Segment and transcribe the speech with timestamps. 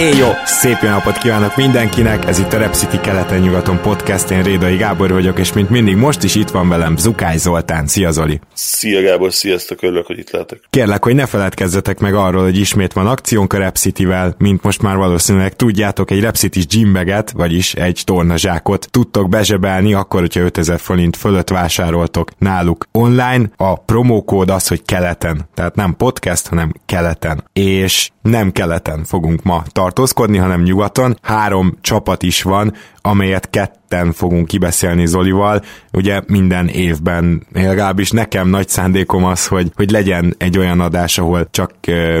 [0.00, 4.42] Én jó, szép jó napot kívánok mindenkinek, ez itt a Rep City keleten-nyugaton podcast, én
[4.42, 7.86] Rédai Gábor vagyok, és mint mindig most is itt van velem Zukály Zoltán.
[7.86, 8.40] Szia Zoli!
[8.54, 10.60] Szia Gábor, sziasztok, örülök, hogy itt lehetek.
[10.70, 14.82] Kérlek, hogy ne feledkezzetek meg arról, hogy ismét van akciónk a Rep City-vel, mint most
[14.82, 20.78] már valószínűleg tudjátok, egy Rep City gymbaget, vagyis egy tornazsákot tudtok bezsebelni, akkor, hogyha 5000
[20.78, 23.50] forint fölött vásároltok náluk online.
[23.56, 27.44] A promókód az, hogy keleten, tehát nem podcast, hanem keleten.
[27.52, 31.18] És nem keleten fogunk ma tartózkodni, hanem nyugaton.
[31.22, 35.62] Három csapat is van, amelyet ketten fogunk kibeszélni Zolival.
[35.92, 41.48] Ugye minden évben, legalábbis nekem nagy szándékom az, hogy, hogy legyen egy olyan adás, ahol
[41.50, 41.72] csak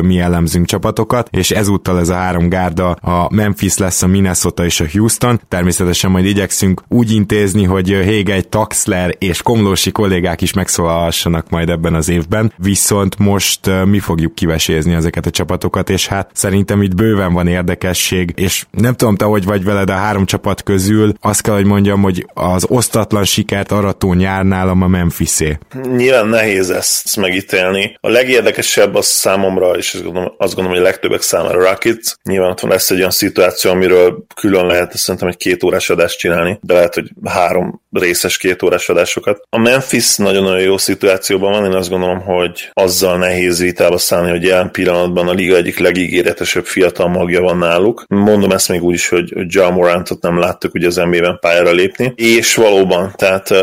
[0.02, 4.80] mi elemzünk csapatokat, és ezúttal ez a három gárda, a Memphis lesz, a Minnesota és
[4.80, 5.40] a Houston.
[5.48, 11.94] Természetesen majd igyekszünk úgy intézni, hogy Hégei, Taxler és Komlósi kollégák is megszólalhassanak majd ebben
[11.94, 17.32] az évben, viszont most mi fogjuk kivesézni ezeket a csapatokat, és hát szerintem itt bőven
[17.32, 21.54] van érdekesség, és nem tudom te, hogy vagy veled a három csapat közül, azt kell,
[21.54, 25.58] hogy mondjam, hogy az osztatlan sikert arató nyár nálam a Memphisé.
[25.96, 27.98] Nyilván nehéz ezt megítélni.
[28.00, 32.14] A legérdekesebb az számomra, és azt gondolom, azt gondolom hogy a legtöbbek számára Rockets.
[32.22, 36.18] Nyilván ott van lesz egy olyan szituáció, amiről külön lehet szerintem egy két órás adást
[36.18, 39.42] csinálni, de lehet, hogy három részes két órás adásokat.
[39.48, 44.42] A Memphis nagyon-nagyon jó szituációban van, én azt gondolom, hogy azzal nehéz vitába szállni, hogy
[44.42, 48.04] jelen pillanatban a liga egyik legígéretesebb fiatal magja van náluk.
[48.08, 52.12] Mondom ezt még úgy is, hogy Ja Morantot nem láttuk ugye az NBA-ben pályára lépni,
[52.16, 53.54] és valóban, tehát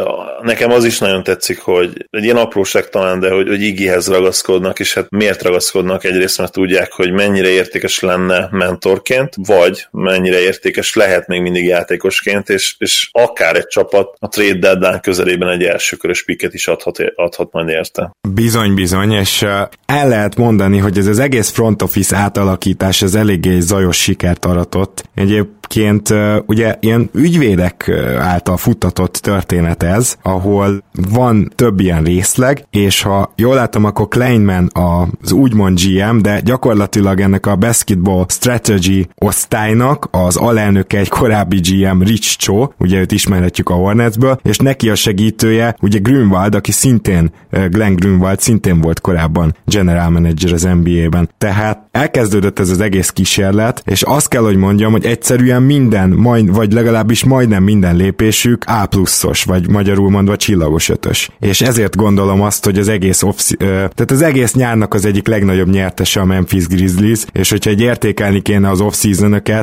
[0.41, 4.79] nekem az is nagyon tetszik, hogy egy ilyen apróság talán, de hogy, hogy Igihez ragaszkodnak,
[4.79, 6.03] és hát miért ragaszkodnak?
[6.03, 12.49] Egyrészt, mert tudják, hogy mennyire értékes lenne mentorként, vagy mennyire értékes lehet még mindig játékosként,
[12.49, 17.51] és, és akár egy csapat a trade deadline közelében egy elsőkörös piket is adhat, adhat
[17.51, 18.11] majd érte.
[18.33, 19.41] Bizony, bizony, és
[19.85, 25.03] el lehet mondani, hogy ez az egész front office átalakítás ez eléggé zajos sikert aratott.
[25.15, 26.13] Egyébként
[26.45, 33.55] ugye ilyen ügyvédek által futtatott történet ez, ahol van több ilyen részleg, és ha jól
[33.55, 40.97] látom, akkor Kleinman az úgymond GM, de gyakorlatilag ennek a basketball strategy osztálynak az alelnöke
[40.97, 43.75] egy korábbi GM Rich Cho, ugye őt ismerhetjük a
[44.07, 47.31] Hornetsből, és neki a segítője, ugye Grünwald, aki szintén,
[47.69, 51.29] Glenn Grünwald szintén volt korábban general manager az NBA-ben.
[51.37, 56.55] Tehát elkezdődött ez az egész kísérlet, és azt kell, hogy mondjam, hogy egyszerűen minden, majd,
[56.55, 61.29] vagy legalábbis majdnem minden lépésük A pluszos, vagy magyarul mondva csillagos ötös.
[61.39, 65.69] És ezért gondolom azt, hogy az egész off, tehát az egész nyárnak az egyik legnagyobb
[65.69, 68.95] nyertese a Memphis Grizzlies, és hogyha egy értékelni kéne az off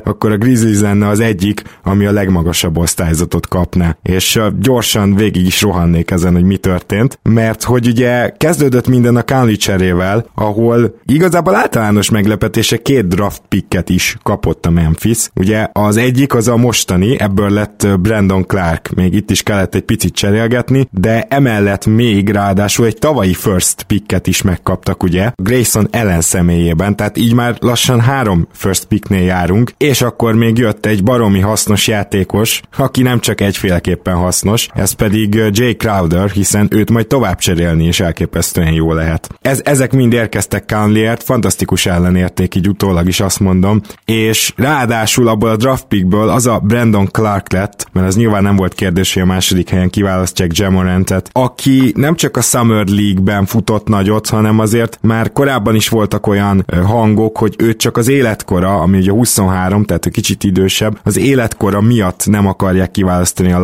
[0.04, 3.96] akkor a Grizzlies lenne az egyik, ami a legmagasabb osztályzatot kapná.
[4.02, 9.22] És gyorsan végig is rohannék ezen, hogy mi történt, mert hogy ugye kezdődött minden a
[9.22, 15.28] Conley cserével, ahol igazából általános meglepetése két draft picket is kapott a Memphis.
[15.34, 19.82] Ugye az egyik az a mostani, ebből lett Brandon Clark, még itt is kellett egy
[19.82, 26.20] picit cserélgetni, de emellett még ráadásul egy tavalyi first picket is megkaptak, ugye, Grayson Ellen
[26.20, 31.40] személyében, tehát így már lassan három first picknél járunk, és akkor még jött egy baromi
[31.40, 37.38] hasznos játékos, aki nem csak egyféleképpen hasznos, ez pedig Jay Crowder, hiszen őt majd tovább
[37.38, 39.28] cserélni is elképesztően jó lehet.
[39.40, 45.48] Ez, ezek mind érkeztek Conleyért, fantasztikus ellenérték, így utólag is azt mondom, és ráadásul abból
[45.48, 49.22] a draft pickből az a Brandon Clark lett, mert az nyilván nem volt kérdés, hogy
[49.22, 54.98] a második helyen kiválasztják Jamorantet, aki nem csak a Summer League-ben futott nagyot, hanem azért
[55.02, 60.06] már korábban is voltak olyan hangok, hogy őt csak az életkora, ami ugye 23, tehát
[60.06, 63.58] egy kicsit idősebb, az életkora miatt nem akarják kiválasztani a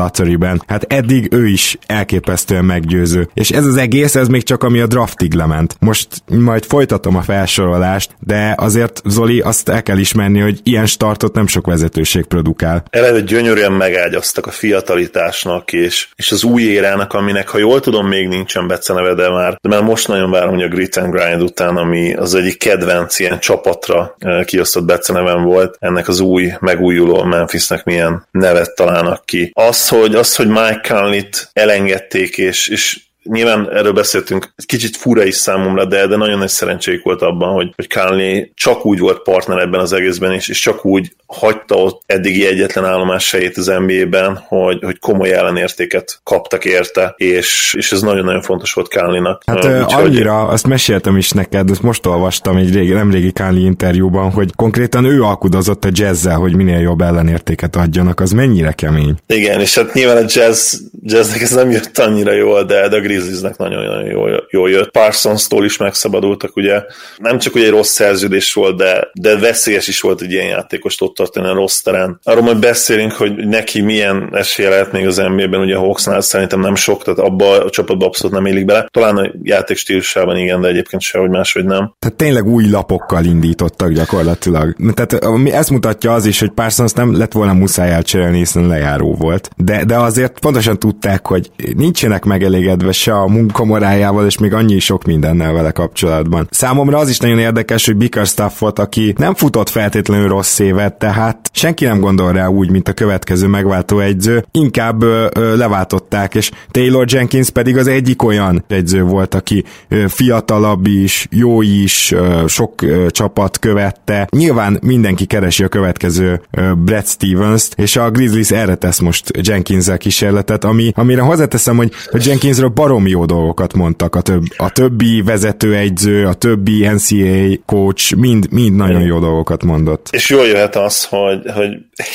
[0.50, 0.62] lotteryben.
[0.66, 3.28] Hát eddig ő is elképesztően meggyőző.
[3.34, 5.76] És ez az egész, ez még csak ami a draftig lement.
[5.80, 11.34] Most majd folytatom a felsorolást, de azért Zoli azt el kell ismerni, hogy ilyen startot
[11.34, 12.82] nem sok vezetőség produkál.
[12.90, 18.28] Eleve gyönyörűen megágyaztak a fiatalitásnak és, és az új érának, aminek, ha jól tudom, még
[18.28, 21.76] nincsen beceneve, de már, de már most nagyon várom, hogy a Grit and Grind után,
[21.76, 27.84] ami az egyik kedvenc ilyen csapatra eh, kiosztott beceneven volt, ennek az új, megújuló Memphisnek
[27.84, 29.50] milyen nevet találnak ki.
[29.54, 35.24] Az, hogy, az, hogy Mike Conley-t elengedték, és, és nyilván erről beszéltünk, egy kicsit fura
[35.24, 39.22] is számomra, de, de nagyon nagy szerencséjük volt abban, hogy, hogy Kálni csak úgy volt
[39.22, 43.72] partner ebben az egészben, és, és csak úgy hagyta ott eddigi egyetlen állomás helyét az
[43.86, 49.42] NBA-ben, hogy, hogy komoly ellenértéket kaptak érte, és, és ez nagyon-nagyon fontos volt Kálninak.
[49.46, 53.60] Hát uh, annyira, azt meséltem is neked, ezt most olvastam egy régi, nem régi Kálni
[53.60, 59.14] interjúban, hogy konkrétan ő alkudozott a jazzzel, hogy minél jobb ellenértéket adjanak, az mennyire kemény.
[59.26, 63.00] Igen, és hát nyilván a jazz, jazznek ez nem jött annyira jól, de, de a
[63.10, 64.90] Grizzliesnek nagyon-nagyon jól, jól jött.
[64.90, 66.82] Parsons-tól is megszabadultak, ugye
[67.16, 71.00] nem csak ugye egy rossz szerződés volt, de, de veszélyes is volt egy ilyen játékos
[71.00, 72.18] ott tartani a rossz terén.
[72.22, 76.60] Arról majd beszélünk, hogy neki milyen esélye lehet még az NBA-ben, ugye a Hawksnál szerintem
[76.60, 78.88] nem sok, tehát abba a csapatba abszolút nem élik bele.
[78.90, 81.94] Talán a játék stílusában igen, de egyébként sehogy máshogy nem.
[81.98, 84.76] Tehát tényleg új lapokkal indítottak gyakorlatilag.
[84.94, 89.50] Tehát ezt mutatja az is, hogy Parsons nem lett volna muszáj elcserélni, hiszen lejáró volt.
[89.56, 95.04] De, de azért pontosan tudták, hogy nincsenek megelégedve se a munkamorájával, és még annyi sok
[95.04, 96.48] mindennel vele kapcsolatban.
[96.50, 101.84] Számomra az is nagyon érdekes, hogy Bickerstaffot, aki nem futott feltétlenül rossz évet, tehát senki
[101.84, 107.06] nem gondol rá úgy, mint a következő megváltó egyző, inkább ö, ö, leváltották, és Taylor
[107.08, 112.82] Jenkins pedig az egyik olyan egyző volt, aki ö, fiatalabb is, jó is, ö, sok
[112.82, 114.28] ö, csapat követte.
[114.30, 119.98] Nyilván mindenki keresi a következő ö, Brad Stevens-t, és a Grizzlies erre tesz most Jenkins-el
[119.98, 125.22] kísérletet, ami, amire hozzáteszem, hogy a Jenkinsről barom jó dolgokat mondtak a, több, a többi
[125.22, 130.08] vezetőegyző, a többi NCAA coach, mind, mind nagyon jó dolgokat mondott.
[130.10, 131.68] És jól jöhet az, hogy, hogy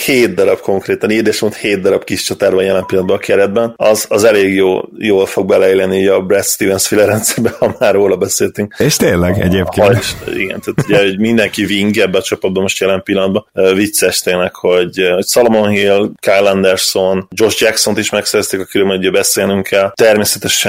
[0.06, 4.06] hét darab konkrétan, és mond hét darab kis csatár van jelen pillanatban a keretben, az,
[4.10, 8.76] az elég jó, jól fog beleélni a Brad Stevens féle rendszerbe, ha már róla beszéltünk.
[8.78, 9.88] És tényleg egyébként.
[9.88, 13.46] Ha, igen, tehát ugye, hogy mindenki wing ebbe a csapatban most jelen pillanatban.
[13.76, 19.12] Vicces tényleg, hogy, hogy Salomon Hill, Kyle Anderson, Josh Jackson-t is megszerezték, akiről majd ugye
[19.12, 19.92] beszélnünk kell.
[19.96, 20.65] Természetesen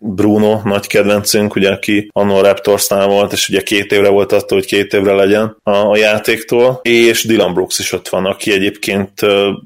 [0.00, 4.66] Bruno, nagy kedvencünk, ugye, aki annól Raptorsnál volt, és ugye két évre volt attól, hogy
[4.66, 9.12] két évre legyen a, a játéktól, és Dylan Brooks is ott van, aki egyébként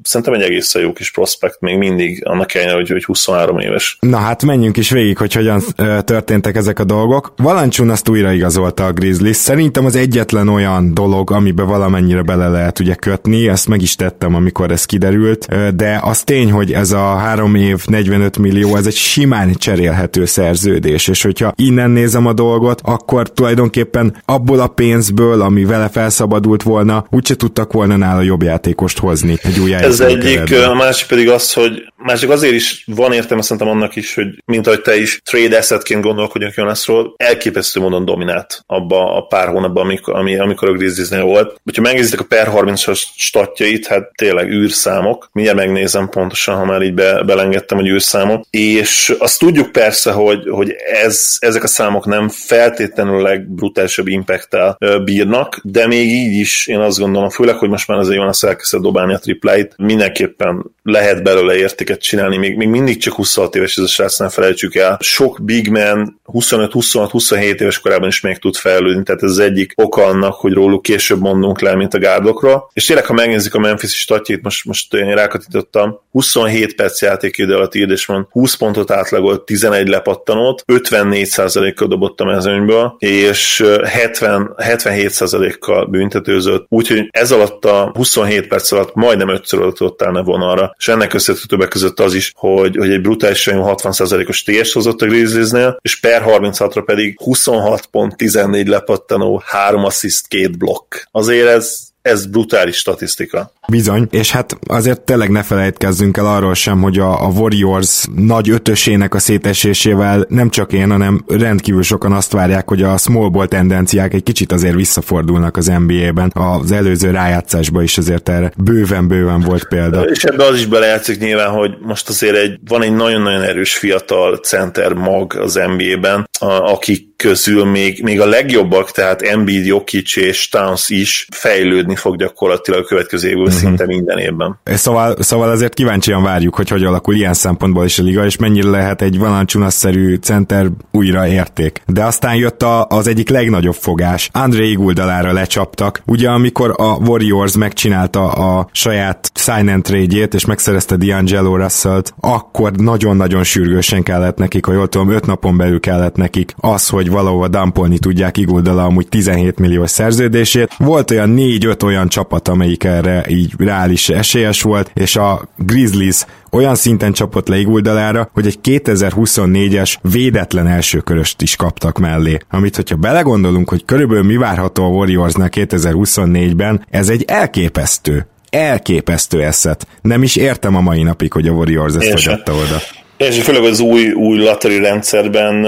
[0.03, 3.97] szerintem egy egészen jó kis prospekt még mindig, annak ellenére, hogy, hogy 23 éves.
[4.01, 5.63] Na hát menjünk is végig, hogy hogyan
[6.05, 7.33] történtek ezek a dolgok.
[7.37, 9.37] Valancsun azt újraigazolta a Grizzlies.
[9.37, 14.35] Szerintem az egyetlen olyan dolog, amiben valamennyire bele lehet ugye kötni, ezt meg is tettem,
[14.35, 18.95] amikor ez kiderült, de az tény, hogy ez a három év 45 millió, ez egy
[18.95, 25.65] simán cserélhető szerződés, és hogyha innen nézem a dolgot, akkor tulajdonképpen abból a pénzből, ami
[25.65, 30.75] vele felszabadult volna, úgyse tudtak volna nála jobb játékost hozni egy új Ez egyik, a
[30.75, 34.81] másik pedig az, hogy másik azért is van értelme szerintem annak is, hogy mint ahogy
[34.81, 40.39] te is trade assetként gondolkodjunk Jonasról, elképesztő módon dominált abba a pár hónapban, amikor, ami,
[40.39, 41.61] amikor a Grizzliesnél volt.
[41.75, 45.29] Ha megnézitek a per 30-as statjait, hát tényleg űrszámok.
[45.33, 48.45] Mindjárt megnézem pontosan, ha már így be, belengedtem, hogy űrszámok.
[48.51, 50.75] És azt tudjuk persze, hogy, hogy
[51.05, 54.57] ez, ezek a számok nem feltétlenül legbrutálisabb impact
[55.05, 58.47] bírnak, de még így is én azt gondolom, főleg, hogy most már azért van a
[58.47, 63.77] elkezdett dobálni a tripláit, mindenképpen lehet belőle értéket csinálni, még, még mindig csak 26 éves
[63.77, 64.99] ez a srác, nem felejtsük el.
[65.01, 70.05] Sok big man 25-26-27 éves korában is még tud fejlődni, tehát ez az egyik oka
[70.05, 72.71] annak, hogy róluk később mondunk le, mint a gárdokról.
[72.73, 78.05] És tényleg, ha megnézzük a Memphis statjét, most, most én rákatítottam, 27 perc játékidő alatt
[78.07, 87.09] van, 20 pontot átlagolt, 11 lepattanót, 54%-kal dobott a mezőnyből, és 70, 77%-kal büntetőzött, úgyhogy
[87.11, 91.69] ez alatt a 27 perc alatt majdnem ötször adott ne vonalra, és ennek összetett többek
[91.69, 96.23] között az is, hogy, hogy egy brutálisan jó 60%-os TS hozott a Grizzliesnél, és per
[96.27, 100.95] 36-ra pedig 26 pont 14 lepattanó, 3 assziszt, 2 blokk.
[101.11, 103.53] Azért ez, ez brutális statisztika.
[103.69, 108.51] Bizony, és hát azért tényleg ne felejtkezzünk el arról sem, hogy a, a Warriors nagy
[108.51, 113.47] ötösének a szétesésével nem csak én, hanem rendkívül sokan azt várják, hogy a small ball
[113.47, 116.33] tendenciák egy kicsit azért visszafordulnak az NBA-ben.
[116.35, 120.03] Az előző rájátszásban is azért erre bőven-bőven volt példa.
[120.03, 124.37] És ebbe az is belejátszik nyilván, hogy most azért egy, van egy nagyon-nagyon erős fiatal
[124.37, 130.49] center mag az NBA-ben, a, akik közül még, még a legjobbak, tehát Embiid, Jokic és
[130.49, 133.59] Towns is fejlődni fog gyakorlatilag a következő évből uh-huh.
[133.59, 134.59] szinte minden évben.
[134.65, 138.69] Szóval, szóval azért kíváncsian várjuk, hogy hogy alakul ilyen szempontból is a liga, és mennyire
[138.69, 141.83] lehet egy valancsunas-szerű center újra érték.
[141.87, 144.31] De aztán jött a, az egyik legnagyobb fogás.
[144.33, 146.03] André Iguldalára lecsaptak.
[146.07, 152.73] Ugye amikor a Warriors megcsinálta a saját sign and trade és megszerezte D'Angelo russell akkor
[152.73, 157.17] nagyon-nagyon sürgősen kellett nekik, ha jól tudom, öt napon belül kellett nekik az, hogy hogy
[157.17, 160.75] valahova dampolni tudják Iguldala amúgy 17 milliós szerződését.
[160.79, 166.75] Volt olyan 4-5 olyan csapat, amelyik erre így reális esélyes volt, és a Grizzlies olyan
[166.75, 172.39] szinten csapott le Iguldalára, hogy egy 2024-es védetlen elsőköröst is kaptak mellé.
[172.51, 179.87] Amit, hogyha belegondolunk, hogy körülbelül mi várható a Warriorsnál 2024-ben, ez egy elképesztő elképesztő eszet.
[180.03, 182.79] Nem is értem a mai napig, hogy a Warriors ezt hogy oda.
[183.19, 185.67] És főleg az új, új lottery rendszerben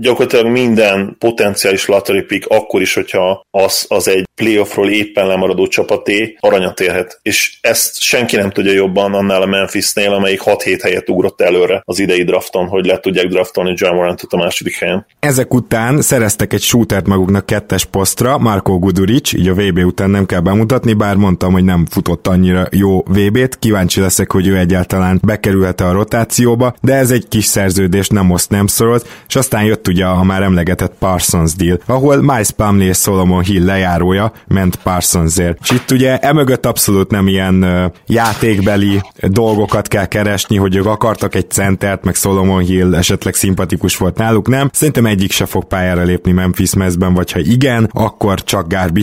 [0.00, 6.36] gyakorlatilag minden potenciális lottery pick akkor is, hogyha az, az egy playoffról éppen lemaradó csapaté
[6.40, 7.20] aranyat érhet.
[7.22, 11.98] És ezt senki nem tudja jobban annál a Memphisnél, amelyik 6-7 helyet ugrott előre az
[11.98, 15.06] idei drafton, hogy le tudják draftolni John Morantot a második helyen.
[15.20, 20.26] Ezek után szereztek egy shootert maguknak kettes posztra, Marco Guduric, így a VB után nem
[20.26, 25.20] kell bemutatni, bár mondtam, hogy nem futott annyira jó VB-t, kíváncsi leszek, hogy ő egyáltalán
[25.22, 29.88] bekerülhet a rotációba, de ez egy kis szerződés, nem most nem szorolt, és aztán jött
[29.88, 35.58] ugye a már emlegetett Parsons deal, ahol Miles Plumlee és Solomon Hill lejárója ment Parsonsért.
[35.62, 41.34] És itt ugye emögött abszolút nem ilyen uh, játékbeli dolgokat kell keresni, hogy ők akartak
[41.34, 44.70] egy centert, meg Solomon Hill esetleg szimpatikus volt náluk, nem.
[44.72, 49.00] Szerintem egyik se fog pályára lépni Memphis mezben, vagy ha igen, akkor csak garbage.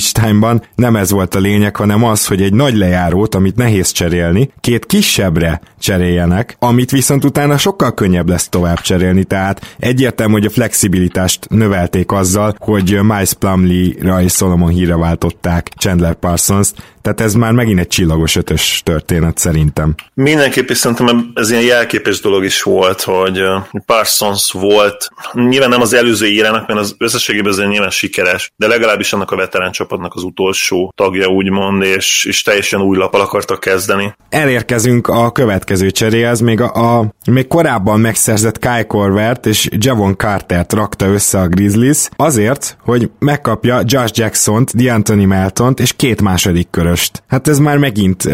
[0.75, 4.86] Nem ez volt a lényeg, hanem az, hogy egy nagy lejárót, amit nehéz cserélni, két
[4.86, 10.49] kisebbre cseréljenek, amit viszont utána sok sokkal könnyebb lesz tovább cserélni, tehát egyértelmű, hogy a
[10.49, 17.51] flexibilitást növelték azzal, hogy Miles Plumlee-ra és Solomon híre váltották Chandler Parsons-t, tehát ez már
[17.51, 19.95] megint egy csillagos ötös történet szerintem.
[20.13, 23.41] Mindenképp is szerintem ez ilyen jelképes dolog is volt, hogy
[23.85, 29.13] Parsons volt, nyilván nem az előző érának, mert az összességében ez nyilván sikeres, de legalábbis
[29.13, 34.15] annak a veterán csapatnak az utolsó tagja úgymond, és, és teljesen új lapal akartak kezdeni.
[34.29, 40.73] Elérkezünk a következő cseréhez, még a, a még korábban megszerzett Kai Corvert és Javon Cartert
[40.73, 46.87] rakta össze a Grizzlies azért, hogy megkapja Josh Jackson-t, D'Antoni Meltont és két második körös
[46.89, 47.23] köröst.
[47.27, 48.29] Hát ez már megint,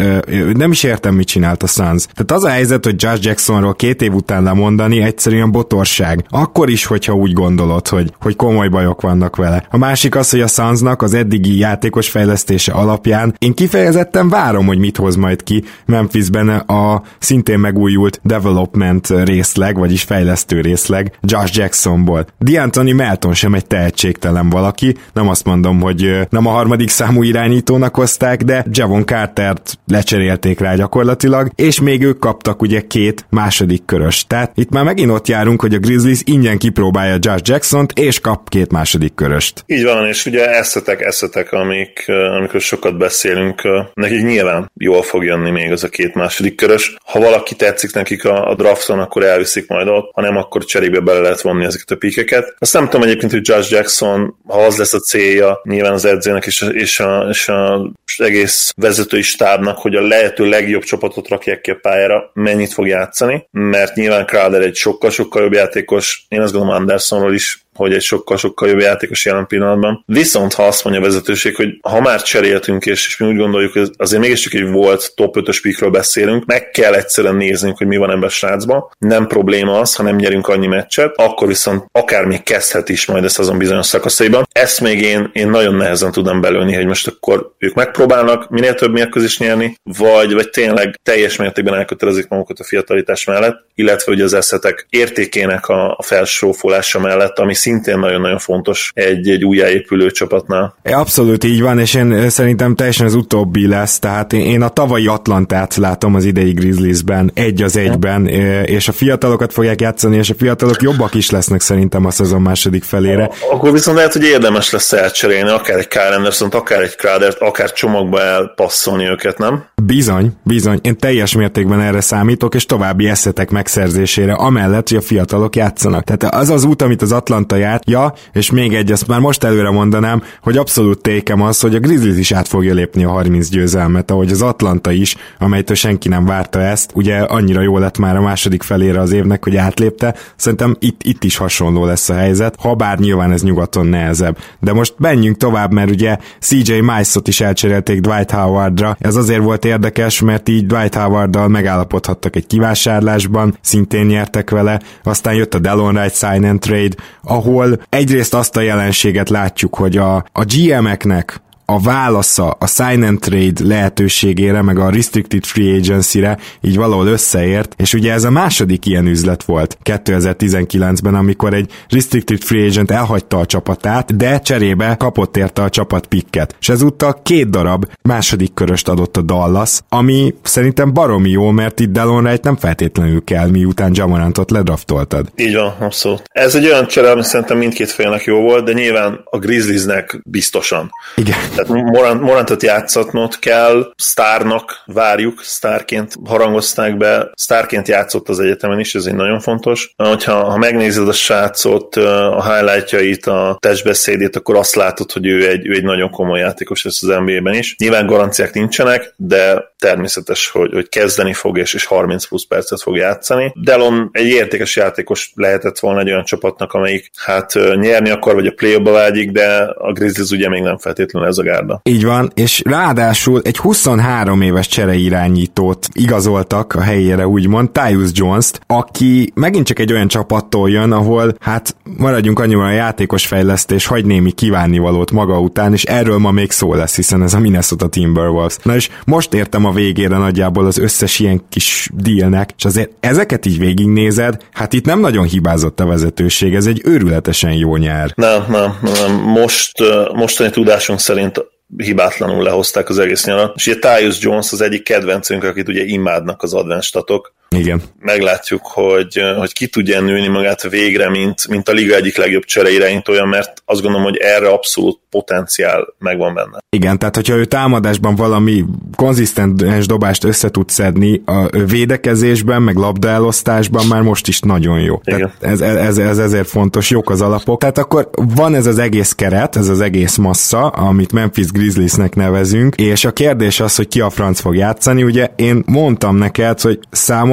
[0.56, 2.06] nem is értem, mit csinált a Suns.
[2.06, 6.24] Tehát az a helyzet, hogy Josh Jacksonról két év után lemondani egyszerűen botorság.
[6.28, 9.66] Akkor is, hogyha úgy gondolod, hogy, hogy komoly bajok vannak vele.
[9.70, 14.78] A másik az, hogy a Sunsnak az eddigi játékos fejlesztése alapján én kifejezetten várom, hogy
[14.78, 22.26] mit hoz majd ki Memphisben a szintén megújult development részleg, vagyis fejlesztő részleg Josh Jacksonból.
[22.44, 27.94] D'Antoni Melton sem egy tehetségtelen valaki, nem azt mondom, hogy nem a harmadik számú irányítónak
[27.94, 34.26] hozták, de Javon Cartert lecserélték rá gyakorlatilag, és még ők kaptak ugye két második körös.
[34.26, 38.48] Tehát itt már megint ott járunk, hogy a Grizzlies ingyen kipróbálja Josh Jackson-t, és kap
[38.48, 39.64] két második köröst.
[39.66, 43.62] Így van, és ugye eszetek, eszetek, amik, amikor sokat beszélünk,
[43.94, 46.96] nekik nyilván jól fog jönni még az a két második körös.
[47.04, 51.00] Ha valaki tetszik nekik a, a drafton, akkor elviszik majd ott, ha nem, akkor cserébe
[51.00, 52.54] bele lehet vonni ezeket a pikeket.
[52.58, 56.46] Azt nem tudom egyébként, hogy Josh Jackson, ha az lesz a célja, nyilván az edzőnek
[56.46, 61.70] és és a, és a egész vezetői stábnak, hogy a lehető legjobb csapatot rakják ki
[61.70, 66.76] a pályára, mennyit fog játszani, mert nyilván Crowder egy sokkal-sokkal jobb játékos, én azt gondolom
[66.76, 70.02] Andersonról is hogy egy sokkal-sokkal jobb játékos jelen pillanatban.
[70.06, 73.72] Viszont ha azt mondja a vezetőség, hogy ha már cseréltünk, és, és mi úgy gondoljuk,
[73.72, 77.96] hogy azért mégiscsak egy volt top 5-ös pikről beszélünk, meg kell egyszerűen néznünk, hogy mi
[77.96, 78.90] van ebben a srácban.
[78.98, 83.24] Nem probléma az, ha nem nyerünk annyi meccset, akkor viszont akár még kezdhet is majd
[83.24, 84.48] ezt azon bizonyos szakaszaiban.
[84.52, 88.92] Ezt még én, én nagyon nehezen tudom belőni, hogy most akkor ők megpróbálnak minél több
[88.92, 94.32] mérkőzést nyerni, vagy, vagy tényleg teljes mértékben elkötelezik magukat a fiatalítás mellett, illetve hogy az
[94.32, 100.76] eszetek értékének a, a felsófolása mellett, ami szintén nagyon-nagyon fontos egy, egy újjáépülő csapatnál.
[100.84, 105.76] Abszolút így van, és én szerintem teljesen az utóbbi lesz, tehát én a tavalyi Atlantát
[105.76, 108.26] látom az idei Grizzliesben, egy az egyben,
[108.66, 112.84] és a fiatalokat fogják játszani, és a fiatalok jobbak is lesznek szerintem a szezon második
[112.84, 113.30] felére.
[113.50, 117.72] Akkor viszont lehet, hogy érdemes lesz elcserélni akár egy Kyle Anderson, akár egy Crowdert, akár
[117.72, 119.64] csomagba elpasszolni őket, nem?
[119.82, 120.78] Bizony, bizony.
[120.82, 126.04] Én teljes mértékben erre számítok, és további eszetek megszerzésére, amellett, hogy a fiatalok játszanak.
[126.04, 127.90] Tehát az az út, amit az Atlanta járt.
[127.90, 131.80] Ja, és még egy, azt már most előre mondanám, hogy abszolút tékem az, hogy a
[131.80, 136.24] Grizzlies is át fogja lépni a 30 győzelmet, ahogy az Atlanta is, amelytől senki nem
[136.24, 136.90] várta ezt.
[136.94, 140.14] Ugye annyira jó lett már a második felére az évnek, hogy átlépte.
[140.36, 144.38] Szerintem itt, itt is hasonló lesz a helyzet, ha bár nyilván ez nyugaton nehezebb.
[144.60, 148.96] De most menjünk tovább, mert ugye CJ Mice-ot is elcserélték Dwight Howardra.
[149.00, 155.34] Ez azért volt érdekes, mert így Dwight Howarddal megállapodhattak egy kivásárlásban, szintén nyertek vele, aztán
[155.34, 157.45] jött a Delon Wright sign and trade, ahol
[157.88, 163.64] egyrészt azt a jelenséget látjuk, hogy a, a GM-eknek a válasza a sign and trade
[163.64, 169.06] lehetőségére, meg a restricted free agency-re így valahol összeért, és ugye ez a második ilyen
[169.06, 175.62] üzlet volt 2019-ben, amikor egy restricted free agent elhagyta a csapatát, de cserébe kapott érte
[175.62, 176.56] a csapat pikket.
[176.60, 181.92] És ezúttal két darab második köröst adott a Dallas, ami szerintem baromi jó, mert itt
[181.92, 185.26] Delon Wright nem feltétlenül kell, miután Jamarantot ledraftoltad.
[185.36, 186.22] Így van, abszolút.
[186.28, 190.90] Ez egy olyan csere, ami szerintem mindkét félnek jó volt, de nyilván a Grizzliesnek biztosan.
[191.16, 191.36] Igen.
[191.56, 198.94] Tehát Morant, Morantot játszatnod kell, sztárnak várjuk, sztárként harangozták be, sztárként játszott az egyetemen is,
[198.94, 199.92] ez egy nagyon fontos.
[199.96, 205.66] Hogyha ha megnézed a srácot, a highlightjait, a testbeszédét, akkor azt látod, hogy ő egy,
[205.66, 207.74] ő egy nagyon komoly játékos lesz az NBA-ben is.
[207.78, 212.96] Nyilván garanciák nincsenek, de természetes, hogy, hogy kezdeni fog, és, és 30 plusz percet fog
[212.96, 213.52] játszani.
[213.54, 218.52] Delon egy értékes játékos lehetett volna egy olyan csapatnak, amelyik hát nyerni akar, vagy a
[218.52, 221.80] play vágyik, de a Grizzlies ugye még nem feltétlenül ez a gárda.
[221.82, 229.32] Így van, és ráadásul egy 23 éves csereirányítót igazoltak a helyére, úgymond, Tyus Jones-t, aki
[229.34, 234.32] megint csak egy olyan csapattól jön, ahol hát maradjunk annyiban a játékos fejlesztés, hagy némi
[234.32, 238.56] kívánnivalót maga után, és erről ma még szó lesz, hiszen ez a Minnesota Timberwolves.
[238.62, 243.46] Na és most értem a végére nagyjából az összes ilyen kis dealnek, és azért ezeket
[243.46, 248.12] így végignézed, hát itt nem nagyon hibázott a vezetőség, ez egy őrületesen jó nyár.
[248.14, 249.12] Nem, nem, nem.
[249.12, 249.72] Most,
[250.12, 251.35] mostani tudásunk szerint
[251.76, 253.56] hibátlanul lehozták az egész nyarat.
[253.56, 257.34] És ugye Tyus Jones az egyik kedvencünk, akit ugye imádnak az advenstatok.
[257.48, 257.82] Igen.
[257.98, 263.24] Meglátjuk, hogy, hogy ki tudja nőni magát végre, mint, mint a liga egyik legjobb csereirányítója,
[263.24, 266.58] mert azt gondolom, hogy erre abszolút potenciál megvan benne.
[266.70, 268.64] Igen, tehát hogyha ő támadásban valami
[268.96, 275.00] konzisztens dobást össze tud szedni, a védekezésben, meg labdaelosztásban már most is nagyon jó.
[275.04, 275.32] Igen.
[275.38, 277.60] Tehát ez, ez, ez ezért fontos, jók az alapok.
[277.60, 282.74] Tehát akkor van ez az egész keret, ez az egész massza, amit Memphis Grizzliesnek nevezünk,
[282.74, 285.02] és a kérdés az, hogy ki a franc fog játszani.
[285.02, 286.78] Ugye én mondtam neked, hogy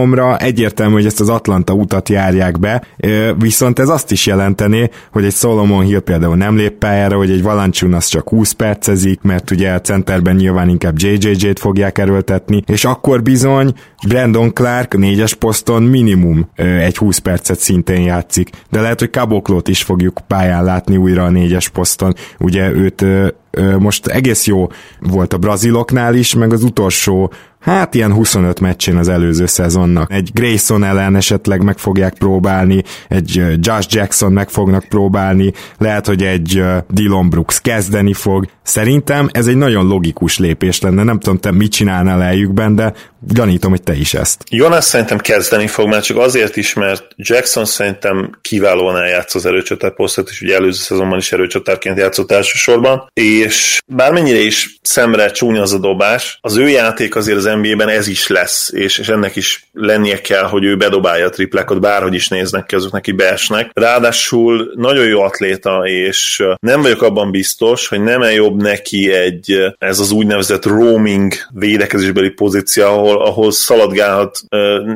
[0.03, 2.83] számomra egyértelmű, hogy ezt az Atlanta utat járják be,
[3.38, 7.43] viszont ez azt is jelenteni, hogy egy Solomon Hill például nem lép pályára, hogy egy
[7.43, 13.22] Valanciunas csak 20 percezik, mert ugye a centerben nyilván inkább JJJ-t fogják erőltetni, és akkor
[13.22, 13.74] bizony
[14.07, 19.83] Brandon Clark négyes poszton minimum egy 20 percet szintén játszik, de lehet, hogy Kaboklót is
[19.83, 23.05] fogjuk pályán látni újra a négyes poszton, ugye őt
[23.79, 24.67] most egész jó
[25.00, 27.31] volt a braziloknál is, meg az utolsó
[27.63, 30.11] hát ilyen 25 meccsén az előző szezonnak.
[30.11, 36.23] Egy Grayson ellen esetleg meg fogják próbálni, egy Josh Jackson meg fognak próbálni, lehet, hogy
[36.23, 38.47] egy Dylan Brooks kezdeni fog.
[38.63, 42.93] Szerintem ez egy nagyon logikus lépés lenne, nem tudom, te mit csinálnál eljükben, de
[43.27, 44.44] gyanítom, hogy te is ezt.
[44.50, 49.94] Jonas szerintem kezdeni fog, mert csak azért is, mert Jackson szerintem kiválóan eljátsz az erőcsatár
[49.94, 55.74] posztot, és ugye előző szezonban is erőcsatárként játszott elsősorban, és bármennyire is szemre csúnya az
[55.74, 59.68] a dobás, az ő játék azért az NBA-ben ez is lesz, és, és ennek is
[59.74, 63.70] lennie kell, hogy ő bedobálja a triplekot, bárhogy is néznek ki, azok neki beesnek.
[63.74, 69.74] Ráadásul nagyon jó atléta, és nem vagyok abban biztos, hogy nem -e jobb neki egy,
[69.77, 74.39] ez az úgynevezett roaming védekezésbeli pozíció, ahol, ahol szaladgálhat,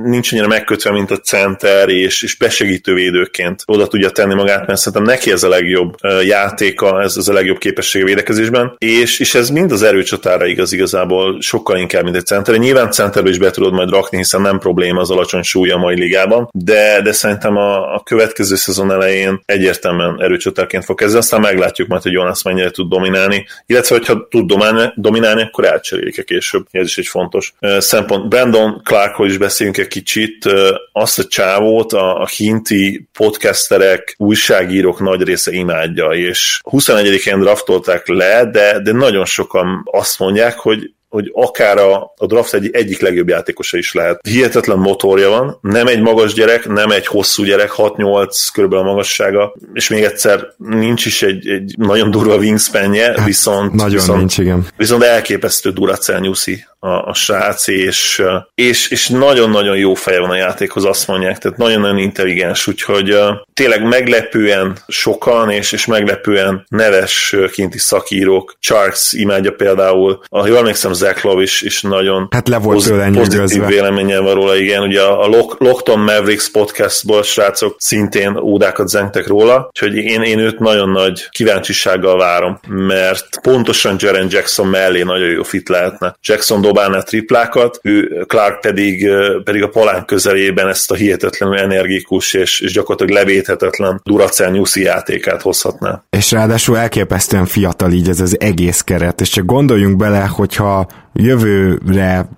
[0.03, 4.80] nincs annyira megkötve, mint a center, és, és besegítő védőként oda tudja tenni magát, mert
[4.80, 9.49] szerintem neki ez a legjobb játéka, ez, ez a legjobb képessége védekezésben, és, és ez
[9.49, 13.73] mind az erőcsatára igaz igazából sokkal inkább, mint egy center nyilván centerbe is be tudod
[13.73, 17.93] majd rakni, hiszen nem probléma az alacsony súlya a mai ligában, de, de szerintem a,
[17.95, 22.89] a következő szezon elején egyértelműen erőcsatárként fog kezdeni, aztán meglátjuk majd, hogy Jonas mennyire tud
[22.89, 26.65] dominálni, illetve hogyha tud dominálni, dominálni akkor elcserélik-e később.
[26.71, 28.07] Ez is egy fontos szempont.
[28.30, 30.46] Brandon Clarkról is beszélünk egy kicsit,
[30.91, 38.46] azt a csávót a, a hinti podcasterek, újságírók nagy része imádja, és 21-én draftolták le,
[38.52, 43.28] de, de nagyon sokan azt mondják, hogy hogy akár a, a draft egy, egyik legjobb
[43.28, 44.28] játékosa is lehet.
[44.28, 49.56] Hihetetlen motorja van, nem egy magas gyerek, nem egy hosszú gyerek, 6-8 körülbelül a magassága,
[49.74, 54.38] és még egyszer nincs is egy, egy nagyon durva wingspanje, hát, viszont, nagyon viszont, nincs,
[54.38, 54.65] igen.
[54.78, 58.24] viszont elképesztő Duracell nyuszi a, a srác, és,
[58.56, 63.18] és, és nagyon-nagyon jó feje van a játékhoz, azt mondják, tehát nagyon-nagyon intelligens, úgyhogy
[63.54, 68.56] tényleg meglepően sokan, és, és meglepően neves kinti szakírók.
[68.60, 72.94] Charks imádja például, ha jól emlékszem, Zach Love is, is nagyon hát le volt poz,
[73.13, 79.28] pozitív véleménye van róla, igen, ugye a, a Lockton Mavericks podcastból srácok szintén ódákat zengtek
[79.28, 85.30] róla, úgyhogy én, én őt nagyon nagy kíváncsisággal várom, mert pontosan Jaren Jackson mellé nagyon
[85.30, 86.16] jó fit lehetne.
[86.22, 89.10] Jackson dobálná triplákat, ő Clark pedig,
[89.43, 95.41] pedig a palán közelében ezt a hihetetlenül energikus és, és gyakorlatilag levéthetetlen Duracell Nyuszi játékát
[95.41, 96.03] hozhatná.
[96.10, 102.30] És ráadásul elképesztően fiatal így ez az egész keret, és csak gondoljunk bele, hogyha jövőre,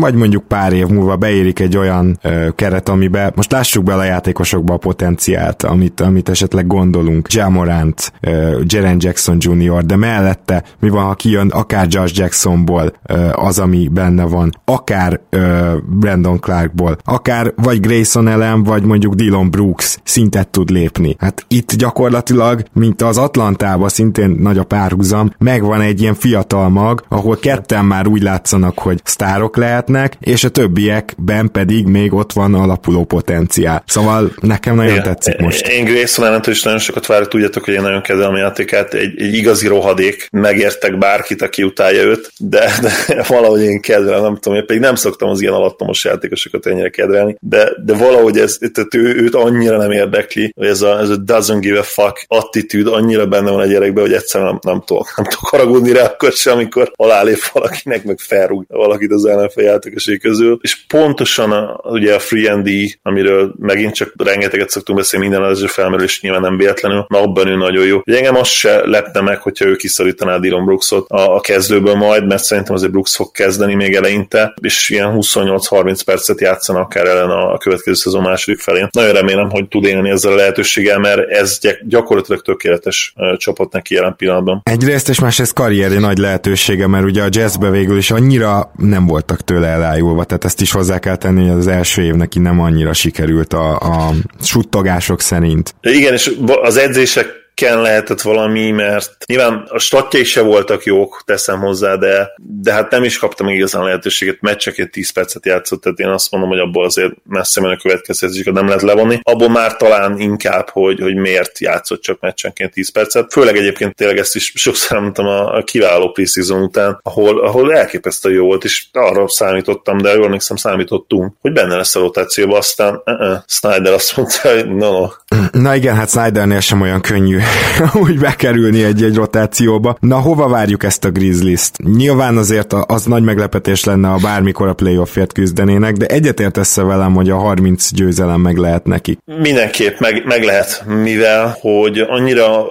[0.00, 4.04] vagy mondjuk pár év múlva beérik egy olyan ö, keret, amiben most lássuk bele a
[4.04, 7.32] játékosokba a potenciált, amit, amit esetleg gondolunk.
[7.32, 13.28] Jamorant, ö, Jaren Jackson Jr., de mellette mi van, ha kijön akár Josh Jacksonból ö,
[13.32, 19.50] az, ami benne van, akár ö, Brandon Clarkból, akár vagy Grayson Ellen, vagy mondjuk Dylan
[19.50, 21.16] Brooks szintet tud lépni.
[21.18, 27.04] Hát itt gyakorlatilag, mint az Atlantában szintén nagy a párhuzam, megvan egy ilyen fiatal mag,
[27.08, 32.54] ahol ketten már úgy látszanak, hogy sztárok lehetnek, és a többiekben pedig még ott van
[32.54, 33.82] alapuló potenciál.
[33.86, 35.02] Szóval nekem nagyon Igen.
[35.02, 35.66] tetszik most.
[35.66, 39.22] Én Grayson ellentől is nagyon sokat várok, tudjátok, hogy én nagyon kedvelem a játékát, egy,
[39.22, 42.92] egy igazi rohadék, megértek bárkit, aki utálja őt, de, de
[43.28, 47.36] valahogy én kedvelem, nem tudom, én pedig nem szoktam az ilyen alattomos játékosokat ennyire kedvelni,
[47.40, 51.16] de, de valahogy ez, tehát ő, őt annyira nem érdekli, hogy ez a, ez a
[51.16, 55.12] doesn't give a fuck attitűd annyira benne van a gyerekben, hogy egyszerűen nem, nem tudok,
[55.16, 59.78] nem tudok haragudni rá akkor sem, amikor alálép valakinek, meg felrúg valakit az ellenfél
[60.20, 65.26] közül, és pontosan a, ugye a free and D, amiről megint csak rengeteget szoktunk beszélni
[65.28, 68.00] minden az felmerül, és nyilván nem véletlenül, na abban ő nagyon jó.
[68.06, 72.26] Ugye engem az se lepne meg, hogyha ő kiszorítaná Dylan Brooksot a, a kezdőből majd,
[72.26, 77.30] mert szerintem azért Brooks fog kezdeni még eleinte, és ilyen 28-30 percet játszanak akár ellen
[77.30, 78.88] a, a következő szezon második felén.
[78.90, 84.16] Nagyon remélem, hogy tud élni ezzel a lehetőséggel, mert ez gyakorlatilag tökéletes csapat neki jelen
[84.16, 84.60] pillanatban.
[84.62, 89.40] Egyrészt, és másrészt karrieri nagy lehetősége, mert ugye a jazzbe végül is annyira nem voltak
[89.40, 92.92] tőle elájulva, tehát ezt is hozzá kell tenni, hogy az első év neki nem annyira
[92.92, 95.74] sikerült a, a suttogások szerint.
[95.80, 101.58] Igen, és az edzések Ken lehetett valami, mert nyilván a statjai se voltak jók, teszem
[101.58, 106.08] hozzá, de, de hát nem is kaptam igazán lehetőséget, meccseként 10 percet játszott, tehát én
[106.08, 109.20] azt mondom, hogy abból azért messze menő következtetéseket nem lehet levonni.
[109.22, 113.32] Abból már talán inkább, hogy, hogy miért játszott csak meccsenként 10 percet.
[113.32, 118.32] Főleg egyébként tényleg ezt is sokszor mondtam a, a kiváló preseason után, ahol, ahol elképesztő
[118.32, 123.02] jó volt, és arra számítottam, de jól emlékszem, számítottunk, hogy benne lesz a rotációban, aztán
[123.04, 125.08] uh-uh, Snyder azt mondta, hogy no, no.
[125.52, 127.38] Na igen, hát Snydernél sem olyan könnyű
[128.06, 129.96] úgy bekerülni egy-egy rotációba.
[130.00, 131.78] Na, hova várjuk ezt a Grizzlies-t?
[131.96, 137.30] Nyilván azért az nagy meglepetés lenne, ha bármikor a playoffért küzdenének, de egyetértesz velem, hogy
[137.30, 139.18] a 30 győzelem meg lehet neki?
[139.24, 142.66] Mindenképp meg, meg lehet, mivel hogy annyira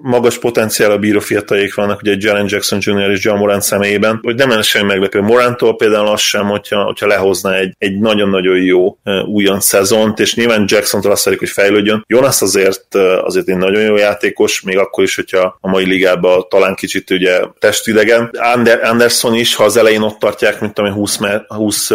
[0.00, 3.10] magas potenciál a bíró fiataljék vannak, ugye Jalen Jackson Jr.
[3.10, 5.20] és John Morant személyében, hogy nem lenne semmi meglepő.
[5.20, 10.64] Morantól például az sem, hogyha, hogyha lehozna egy, egy nagyon-nagyon jó újon szezont, és nyilván
[10.66, 12.04] Jackson-tól azt szeretik, hogy fejlődjön.
[12.06, 16.74] Jonas azért, azért egy nagyon jó játékos, még akkor is, hogyha a mai ligában talán
[16.74, 18.30] kicsit ugye testidegen.
[18.54, 21.90] Ander, Anderson is, ha az elején ott tartják, mint ami 20, 20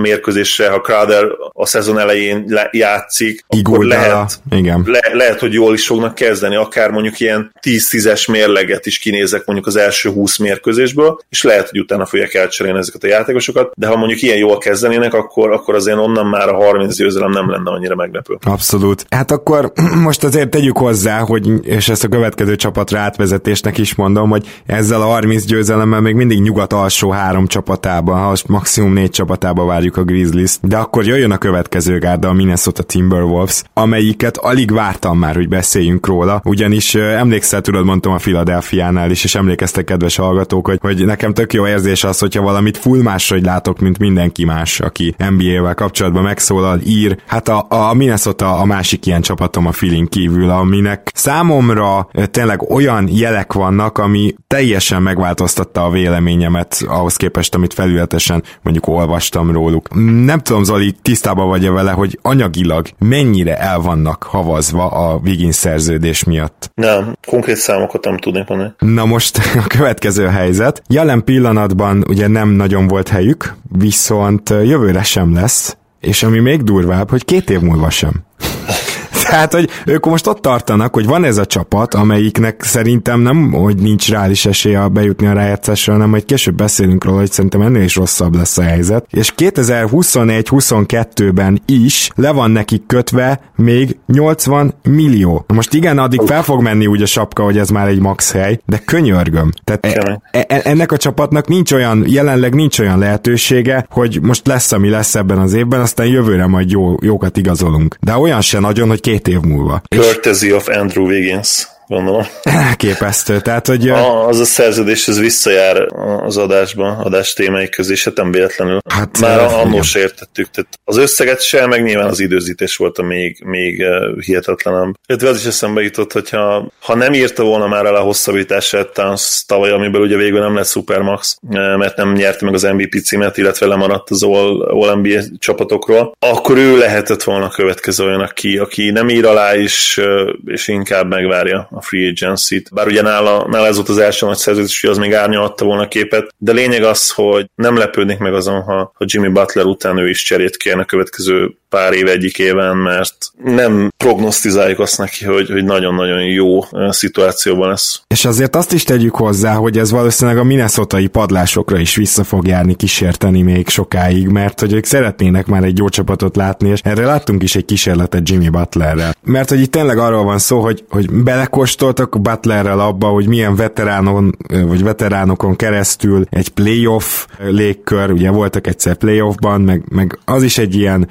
[0.00, 4.82] mérkőzésre, ha Crowder a szezon elején le, játszik, Igor akkor lehet, igen.
[4.86, 9.66] Le, lehet, hogy jól is fognak kezdeni, akár mondjuk ilyen 10-10-es mérleget is kinézek mondjuk
[9.66, 13.96] az első 20 mérkőzésből, és lehet, hogy utána fogják elcserélni ezeket a játékosokat, de ha
[13.96, 17.94] mondjuk ilyen jól kezdenének, akkor, akkor azért onnan már a 30 győzelem nem lenne annyira
[17.94, 18.38] meglepő.
[18.42, 19.06] Abszolút.
[19.10, 19.72] Hát akkor
[20.08, 25.02] most azért tegyük hozzá, hogy, és ezt a következő csapatra átvezetésnek is mondom, hogy ezzel
[25.02, 30.02] a 30 győzelemmel még mindig nyugat alsó három csapatában, ha maximum négy csapatába várjuk a
[30.02, 35.48] Grizzlies, de akkor jöjjön a következő gárda, a Minnesota Timberwolves, amelyiket alig vártam már, hogy
[35.48, 36.94] beszéljünk róla, ugyanis
[37.32, 41.66] emlékszel, tudod, mondtam a Philadelphiánál is, és emlékeztek, kedves hallgatók, hogy, hogy nekem tök jó
[41.66, 47.18] érzés az, hogyha valamit full máshogy látok, mint mindenki más, aki NBA-vel kapcsolatban megszólal, ír.
[47.26, 53.08] Hát a, a Minnesota a másik ilyen csapatom a feeling kívül, aminek számomra tényleg olyan
[53.10, 59.88] jelek vannak, ami teljesen megváltoztatta a véleményemet ahhoz képest, amit felületesen mondjuk olvastam róluk.
[60.24, 66.24] Nem tudom, Zoli, tisztában vagy-e vele, hogy anyagilag mennyire el vannak havazva a Wiggins szerződés
[66.24, 66.70] miatt?
[66.74, 68.72] Nem, konkrét számokat nem tudnék mondani.
[68.78, 70.82] Na most a következő helyzet.
[70.88, 77.10] Jelen pillanatban ugye nem nagyon volt helyük, viszont jövőre sem lesz, és ami még durvább,
[77.10, 78.12] hogy két év múlva sem.
[79.32, 83.76] Tehát, hogy ők most ott tartanak, hogy van ez a csapat, amelyiknek szerintem nem, hogy
[83.76, 87.96] nincs reális esélye bejutni a rájátszásra, hanem hogy később beszélünk róla, hogy szerintem ennél is
[87.96, 89.06] rosszabb lesz a helyzet.
[89.10, 95.44] És 2021-22-ben is le van nekik kötve még 80 millió.
[95.48, 98.60] Most igen, addig fel fog menni úgy a sapka, hogy ez már egy max hely,
[98.66, 99.50] de könyörgöm.
[99.64, 104.72] Tehát e- e- ennek a csapatnak nincs olyan, jelenleg nincs olyan lehetősége, hogy most lesz,
[104.72, 107.96] ami lesz ebben az évben, aztán jövőre majd jó, jókat igazolunk.
[108.00, 109.82] De olyan se nagyon, hogy két év múlva.
[109.96, 111.68] Courtesy of Andrew Wiggins.
[111.86, 112.26] Gondolom.
[112.68, 113.88] Elképesztő, tehát hogy...
[113.88, 115.86] A, az a szerződés, ez visszajár
[116.24, 118.78] az adásban, adás témai közé, se nem véletlenül.
[118.88, 123.02] Hát, Már annól se értettük, tehát az összeget se, meg nyilván az időzítés volt a
[123.02, 123.84] még, még
[124.24, 124.94] hihetetlenebb.
[125.06, 129.44] Illetve az is eszembe jutott, hogyha ha nem írta volna már el a hosszabbítását Towns
[129.46, 133.66] tavaly, amiből ugye végül nem lett Supermax, mert nem nyerte meg az MVP címet, illetve
[133.66, 138.90] lemaradt az All, All NBA csapatokról, akkor ő lehetett volna a következő olyan, aki, aki
[138.90, 140.00] nem ír alá is,
[140.44, 142.74] és inkább megvárja a free agency-t.
[142.74, 145.82] Bár ugye nála, nála ez volt az első nagy szerződés, hogy az még árnyalta volna
[145.82, 149.98] a képet, de lényeg az, hogy nem lepődnék meg azon, ha, ha Jimmy Butler után
[149.98, 155.24] ő is cserét kérne a következő pár év egyik éven, mert nem prognosztizáljuk azt neki,
[155.24, 158.02] hogy, hogy nagyon-nagyon jó szituációban lesz.
[158.06, 162.46] És azért azt is tegyük hozzá, hogy ez valószínűleg a minnesota padlásokra is vissza fog
[162.46, 167.04] járni, kísérteni még sokáig, mert hogy ők szeretnének már egy jó csapatot látni, és erre
[167.04, 169.14] láttunk is egy kísérletet Jimmy Butlerrel.
[169.24, 174.36] Mert hogy itt tényleg arról van szó, hogy, hogy belekóstoltak Butlerrel abba, hogy milyen veteránon,
[174.66, 180.74] vagy veteránokon keresztül egy playoff légkör, ugye voltak egyszer playoffban, meg, meg az is egy
[180.74, 181.08] ilyen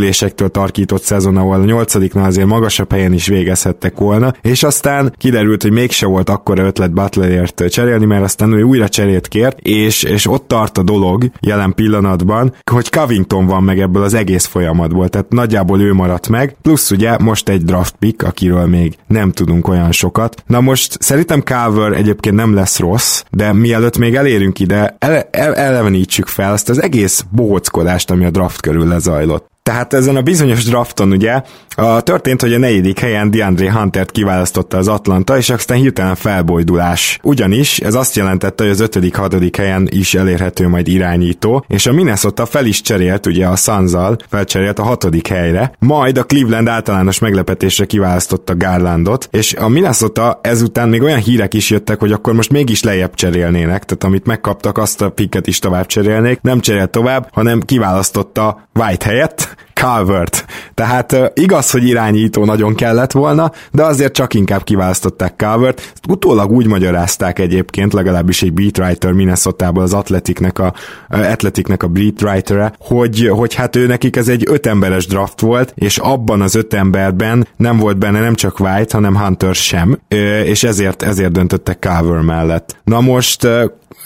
[0.00, 5.62] sérülésektől tarkított szezon, ahol a nyolcadiknál azért magasabb helyen is végezhettek volna, és aztán kiderült,
[5.62, 10.26] hogy mégse volt akkora ötlet Butlerért cserélni, mert aztán ő újra cserét kért, és, és
[10.26, 15.30] ott tart a dolog jelen pillanatban, hogy Covington van meg ebből az egész folyamatból, tehát
[15.30, 19.92] nagyjából ő maradt meg, plusz ugye most egy draft pick, akiről még nem tudunk olyan
[19.92, 20.42] sokat.
[20.46, 25.54] Na most szerintem Calver egyébként nem lesz rossz, de mielőtt még elérünk ide, ele, ele,
[25.54, 29.49] elevenítsük fel azt az egész bohockodást, ami a draft körül lezajlott.
[29.62, 31.42] Tehát ezen a bizonyos drafton ugye
[31.76, 37.18] a, történt, hogy a negyedik helyen DeAndre Huntert kiválasztotta az Atlanta, és aztán hirtelen felbojdulás.
[37.22, 41.92] Ugyanis ez azt jelentette, hogy az ötödik, hatodik helyen is elérhető majd irányító, és a
[41.92, 47.18] Minnesota fel is cserélt ugye a Sanzal, felcserélt a hatodik helyre, majd a Cleveland általános
[47.18, 52.50] meglepetésre kiválasztotta Garlandot, és a Minnesota ezután még olyan hírek is jöttek, hogy akkor most
[52.50, 57.28] mégis lejjebb cserélnének, tehát amit megkaptak, azt a picket is tovább cserélnék, nem cserélt tovább,
[57.32, 60.44] hanem kiválasztotta White helyett, Calvert.
[60.74, 65.92] Tehát igaz, hogy irányító nagyon kellett volna, de azért csak inkább kiválasztották Calvert.
[66.08, 70.74] Utólag úgy magyarázták egyébként, legalábbis egy beatwriter Minnesota-ból az Atletiknek a,
[71.08, 76.40] Atletiknek a beatwritere, hogy, hogy hát ő nekik ez egy ötemberes draft volt, és abban
[76.40, 79.98] az öt emberben nem volt benne nem csak White, hanem Hunter sem,
[80.44, 82.76] és ezért, ezért döntöttek Calvert mellett.
[82.84, 83.46] Na most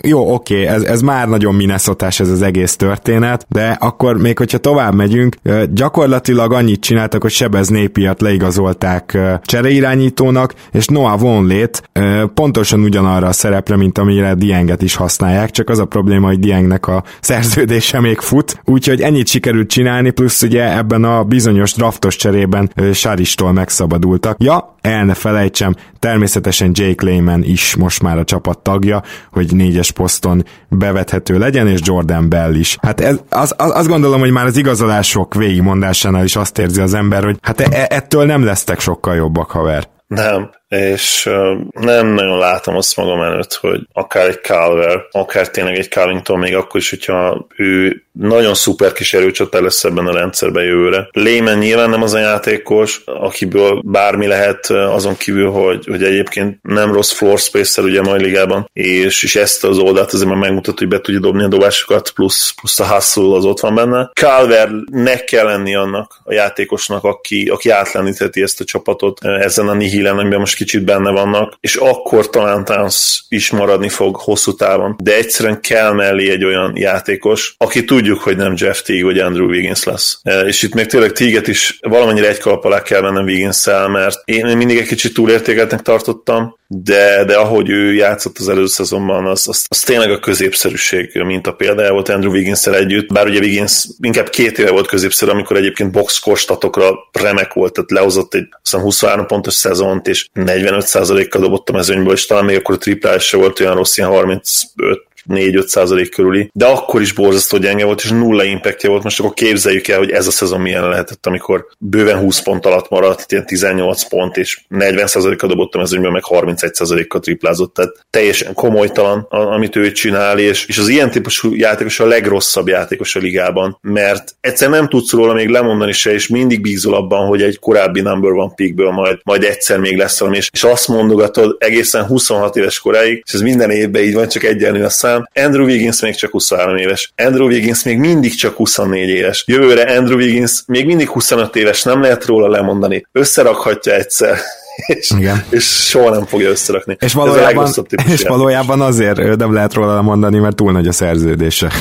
[0.03, 4.39] jó, oké, okay, ez, ez már nagyon minnesota ez az egész történet, de akkor még
[4.39, 5.37] hogyha tovább megyünk,
[5.73, 11.91] gyakorlatilag annyit csináltak, hogy Sebez Népiat leigazolták csereirányítónak, és Noah Vonlét
[12.35, 16.87] pontosan ugyanarra a szerepre, mint amire Dienget is használják, csak az a probléma, hogy Diengnek
[16.87, 22.73] a szerződése még fut, úgyhogy ennyit sikerült csinálni, plusz ugye ebben a bizonyos draftos cserében
[22.93, 24.37] Saristól megszabadultak.
[24.43, 29.91] Ja, el ne felejtsem, természetesen Jake Lehman is most már a csapat tagja, hogy négyes
[29.91, 32.77] poszton bevethető legyen, és Jordan Bell is.
[32.83, 36.95] Hát ez, az, az, azt gondolom, hogy már az igazolások végigmondásánál is azt érzi az
[36.95, 39.89] ember, hogy hát e, ettől nem lesztek sokkal jobbak, haver.
[40.07, 41.31] Nem, és
[41.71, 46.55] nem nagyon látom azt magam előtt, hogy akár egy Calver, akár tényleg egy Carlington, még
[46.55, 51.09] akkor is, hogyha ő nagyon szuper kis erőcsatár lesz ebben a rendszerben jövőre.
[51.13, 56.93] Lehman nyilván nem az a játékos, akiből bármi lehet azon kívül, hogy, hogy egyébként nem
[56.93, 60.79] rossz floor space-szel ugye a mai ligában, és, és ezt az oldalt azért már megmutat,
[60.79, 64.11] hogy be tudja dobni a dobásokat, plusz, plusz a hustle az ott van benne.
[64.13, 70.19] Calvernek kell lenni annak a játékosnak, aki, aki átlenítheti ezt a csapatot ezen a nihilen,
[70.19, 74.97] amiben most kicsit benne vannak, és akkor talán Towns is maradni fog hosszú távon.
[75.03, 79.47] De egyszerűen kell mellé egy olyan játékos, aki tudjuk, hogy nem Jeff Teague vagy Andrew
[79.47, 80.19] Wiggins lesz.
[80.23, 84.21] E, és itt még tényleg Teague-et is valamennyire egy kalap alá kell vennem wiggins mert
[84.25, 89.49] én mindig egy kicsit túlértékeltnek tartottam, de, de ahogy ő játszott az előző szezonban, az,
[89.49, 93.87] az, az tényleg a középszerűség mint a példája volt Andrew wiggins együtt, bár ugye Wiggins
[94.01, 99.27] inkább két éve volt középszerű, amikor egyébként box kostatokra remek volt, tehát lehozott egy 23
[99.27, 103.61] pontos szezont, és 45%-kal dobott a mezőnyből, és talán még akkor a triplás se volt
[103.61, 108.45] olyan rossz, ilyen 35 4-5 százalék körüli, de akkor is borzasztó gyenge volt, és nulla
[108.45, 109.03] impactja volt.
[109.03, 112.89] Most akkor képzeljük el, hogy ez a szezon milyen lehetett, amikor bőven 20 pont alatt
[112.89, 118.07] maradt, ilyen 18 pont, és 40 százalékkal dobott a mezőnyben, meg 31 százalékkal triplázott, tehát
[118.11, 123.21] teljesen komolytalan, amit ő csinál, és, és az ilyen típusú játékos a legrosszabb játékos a
[123.21, 127.59] ligában, mert egyszer nem tudsz róla még lemondani se, és mindig bízol abban, hogy egy
[127.59, 132.05] korábbi number one pickből majd, majd egyszer még lesz valami, és, és azt mondogatod egészen
[132.05, 135.65] 26 éves koráig, és ez minden évben így van, csak egyenlő a szám, után Andrew
[135.65, 137.13] Wiggins még csak 23 éves.
[137.17, 139.45] Andrew Wiggins még mindig csak 24 éves.
[139.47, 143.07] Jövőre Andrew Wiggins még mindig 25 éves, nem lehet róla lemondani.
[143.13, 144.39] Összerakhatja egyszer
[144.87, 145.45] és, Igen.
[145.51, 146.97] és soha nem fogja összerakni.
[147.01, 147.73] És valójában,
[148.07, 151.73] és valójában azért nem lehet róla mondani, mert túl nagy a szerződése.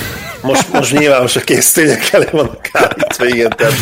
[0.42, 3.74] Most, most nyilván most a késztények elé vannak állítva, igen, tehát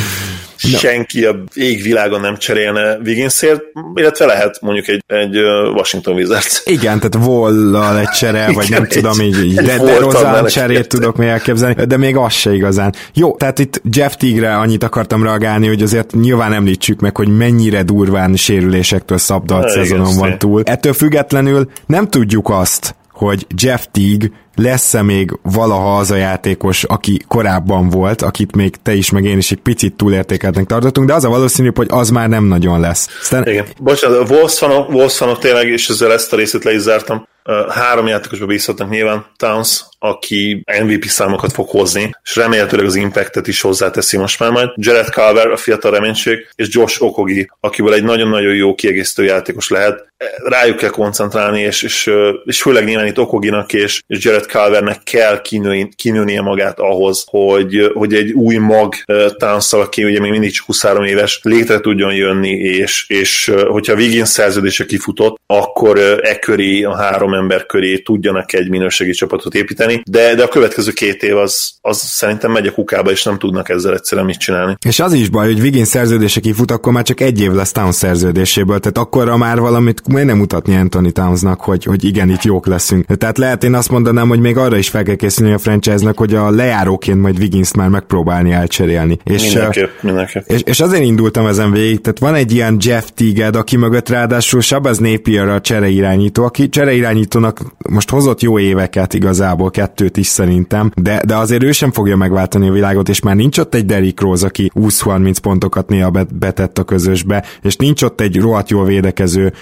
[0.72, 0.78] no.
[0.78, 3.62] senki a égvilágon nem cserélne Wigginsért,
[3.96, 5.38] illetve lehet mondjuk egy, egy
[5.76, 6.62] Washington Wizards.
[6.66, 10.88] Igen, tehát Wall-lal egy csere, vagy nem egy, tudom, így, így de, de Rozán cserét
[10.88, 12.94] tudok még elképzelni, de még az se igazán.
[13.14, 17.84] Jó, tehát itt Jeff Tigre annyit akartam reagálni, hogy azért nyilván említsük meg, hogy mennyire
[17.84, 20.62] durván sérülésektől szabdalt szezonon van túl.
[20.66, 27.22] Ettől függetlenül nem tudjuk azt, hogy Jeff Teague lesz-e még valaha az a játékos, aki
[27.28, 31.24] korábban volt, akit még te is, meg én is egy picit túlértékeltnek tartottunk, de az
[31.24, 33.08] a valószínű, hogy az már nem nagyon lesz.
[33.22, 33.48] Aztán...
[33.48, 33.66] Igen.
[33.80, 37.30] Bocsánat, Wolves fanok, tényleg, és ezzel ezt a részét le is zártam.
[37.70, 43.62] Három játékosba bízhatnak nyilván, Towns, aki MVP számokat fog hozni, és remélhetőleg az impactet is
[43.62, 44.70] hozzáteszi most már majd.
[44.76, 50.06] Jared Calver, a fiatal reménység, és Josh Okogi, akiből egy nagyon-nagyon jó kiegészítő játékos lehet.
[50.44, 52.12] Rájuk kell koncentrálni, és, és,
[52.46, 57.92] és főleg nyilván itt Okoginak és, és Jared Calvernek kell kinőni, kinőnie magát ahhoz, hogy,
[57.94, 58.94] hogy egy új mag
[59.38, 64.30] towns aki ugye még mindig csak 23 éves, létre tudjon jönni, és, és hogyha Wiggins
[64.30, 70.36] szerződése kifutott, akkor e köré, a három ember köré tudjanak egy minőségi csapatot építeni, de,
[70.36, 73.94] de a következő két év az, az szerintem megy a kukába, és nem tudnak ezzel
[73.94, 74.78] egyszerűen mit csinálni.
[74.86, 77.96] És az is baj, hogy Wiggins szerződése kifut, akkor már csak egy év lesz Towns
[77.96, 83.06] szerződéséből, tehát akkorra már valamit nem mutatni Anthony Townsnak, hogy, hogy igen, itt jók leszünk.
[83.18, 86.34] Tehát lehet én azt mondanám, hogy még arra is fel kell készülni a franchise-nak, hogy
[86.34, 89.18] a lejáróként majd Wiggins már megpróbálni elcserélni.
[89.24, 90.44] És, mindenképp, mindenképp.
[90.48, 94.62] És, és azért indultam ezen végig, tehát van egy ilyen Jeff Tiged, aki mögött ráadásul
[94.62, 101.22] Sabaz Napier a csereirányító, aki csereirányítónak most hozott jó éveket igazából, kettőt is szerintem, de,
[101.26, 104.46] de azért ő sem fogja megváltani a világot, és már nincs ott egy Derrick Rose,
[104.46, 109.54] aki 20-30 pontokat néha betett a közösbe, és nincs ott egy rohadt jól védekező,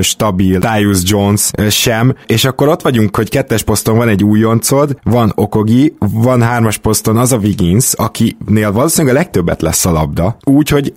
[0.00, 5.32] stabil Tyus Jones sem, és akkor ott vagyunk, hogy kettes poszton van egy újoncod, van
[5.34, 10.92] Okogi, van hármas poszton az a Wiggins, akinél valószínűleg a legtöbbet lesz a labda, úgyhogy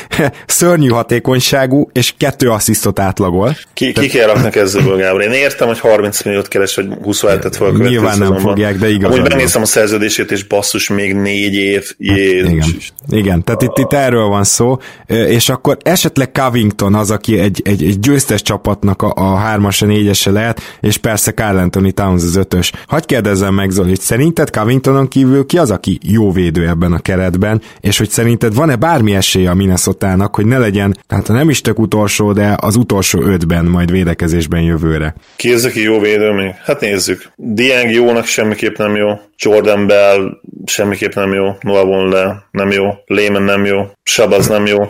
[0.46, 3.56] szörnyű hatékonyságú, és kettő asszisztot átlagol.
[3.74, 5.22] Ki, ki kell rakni kezdőből, Gábor?
[5.22, 9.12] Én értem, hogy 30 milliót keres, vagy 27-et fel Nyilván nem fogják, de igaz.
[9.12, 11.94] Amúgy megnéztem a szerződését, és basszus, még négy év.
[11.98, 12.92] Jézus.
[13.08, 13.20] Igen.
[13.20, 17.82] Igen, tehát itt, itt erről van szó, és akkor esetleg Covington az, aki egy, egy,
[17.82, 22.36] egy győztes csapatnak a, a hármas, a négyese lehet, és persze Carl Anthony Towns az
[22.36, 22.59] ötös.
[22.86, 26.98] Hagy kérdezzem meg, Zoli, hogy szerinted Covingtonon kívül ki az, aki jó védő ebben a
[26.98, 31.60] keretben, és hogy szerinted van-e bármi esélye a minnesota hogy ne legyen, hát nem is
[31.60, 35.14] tök utolsó, de az utolsó ötben majd védekezésben jövőre.
[35.36, 36.54] Ki az, aki jó védő még?
[36.64, 37.32] Hát nézzük.
[37.36, 43.42] Dieng jónak semmiképp nem jó, Jordan Bell semmiképp nem jó, Noah Vonle nem jó, Lehman
[43.42, 44.86] nem jó, Sabaz nem jó,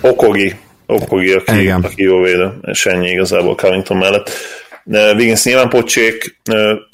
[0.00, 0.54] Okogi,
[0.86, 4.30] Okogi, aki, aki jó védő, és ennyi igazából Covington mellett.
[5.16, 6.40] Wiggins nyilván pocsék,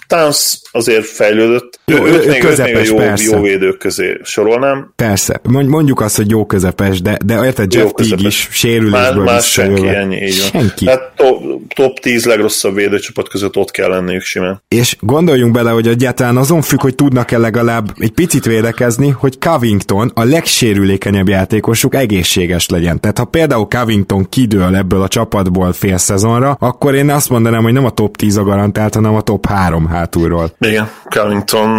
[0.08, 1.80] Towns azért fejlődött.
[1.84, 4.92] Jó, őt még, közepes, őt még a jó, jó védők közé sorolnám.
[4.96, 9.50] Persze, mondjuk azt, hogy jó közepes, de, de érted, Jeff Teague is sérülésből Más, más
[9.50, 10.60] senki, ennyi, így van.
[10.60, 10.88] Senki.
[10.88, 11.42] Hát top,
[11.74, 14.62] top 10 legrosszabb védőcsapat között ott kell lenniük simán.
[14.68, 20.10] És gondoljunk bele, hogy egyáltalán azon függ, hogy tudnak-e legalább egy picit védekezni, hogy Covington,
[20.14, 23.00] a legsérülékenyebb játékosuk egészséges legyen.
[23.00, 27.72] Tehát ha például Covington kidől ebből a csapatból fél szezonra, akkor én azt mondanám, hogy
[27.72, 30.50] nem a top 10 a garantált, hanem a top 3 hátulról.
[30.60, 31.78] Igen, Covington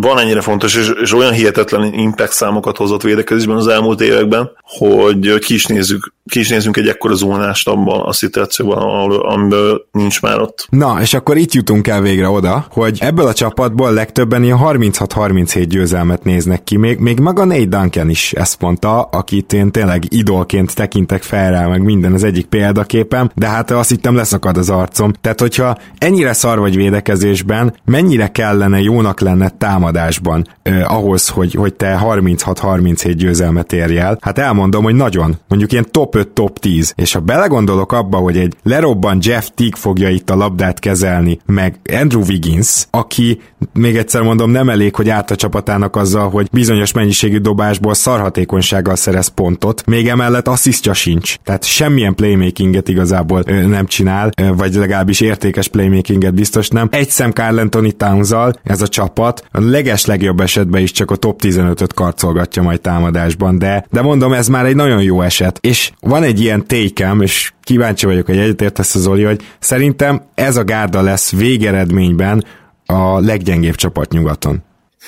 [0.00, 5.38] van ennyire fontos, és, és olyan hihetetlen impact számokat hozott védekezésben az elmúlt években, hogy
[5.38, 10.40] ki is nézzük, ki is nézzünk egy ekkora zónást abban a szituációban, amiből nincs már
[10.40, 10.66] ott.
[10.70, 15.64] Na, és akkor itt jutunk el végre oda, hogy ebből a csapatból legtöbben ilyen 36-37
[15.68, 20.74] győzelmet néznek ki, még, még maga Nate Duncan is ezt mondta, akit én tényleg idolként
[20.74, 25.12] tekintek fel rá, meg minden az egyik példaképem, de hát azt hittem leszakad az arcom.
[25.20, 31.74] Tehát, hogyha ennyire szar vagy védekezésben, mennyire kellene jónak lenne támadásban eh, ahhoz, hogy, hogy
[31.74, 34.18] te 36-37 győzelmet érj el?
[34.20, 35.38] Hát elmondom, hogy nagyon.
[35.48, 36.92] Mondjuk ilyen top 5, top 10.
[36.96, 41.80] És ha belegondolok abba, hogy egy lerobban Jeff Teague fogja itt a labdát kezelni, meg
[42.00, 43.40] Andrew Wiggins, aki
[43.72, 48.96] még egyszer mondom, nem elég, hogy át a csapatának azzal, hogy bizonyos mennyiségű dobásból szarhatékonysággal
[48.96, 51.36] szerez pontot, még emellett asszisztja sincs.
[51.44, 56.88] Tehát semmilyen playmakinget igazából ö, nem csinál, ö, vagy legalábbis értékes playmakinget biztos nem.
[56.90, 58.30] Egy szem Carl Anthony towns
[58.62, 63.58] ez a csapat a leges legjobb esetben is csak a top 15-öt karcolgatja majd támadásban,
[63.58, 65.58] de, de mondom, ez már egy nagyon jó eset.
[65.60, 70.56] És van egy ilyen tékem, és kíváncsi vagyok, hogy egyetértesz az Zoli, hogy szerintem ez
[70.56, 72.44] a gárda lesz végeredményben
[72.86, 74.64] a leggyengébb csapat nyugaton.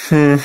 [0.09, 0.41] Hmm.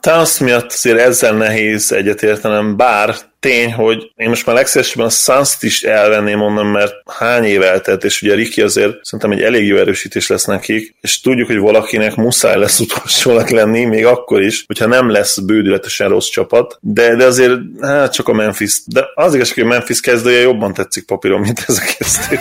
[0.00, 5.56] Towns miatt azért ezzel nehéz egyetértenem, bár tény, hogy én most már legszívesebben a suns
[5.60, 9.76] is elvenném onnan, mert hány év eltelt, és ugye Riki azért szerintem egy elég jó
[9.76, 14.86] erősítés lesz nekik, és tudjuk, hogy valakinek muszáj lesz utolsónak lenni, még akkor is, hogyha
[14.86, 19.54] nem lesz bődületesen rossz csapat, de, de azért hát csak a Memphis, de az igazság,
[19.54, 22.40] hogy a Memphis kezdője jobban tetszik papíron, mint ez a kezdő.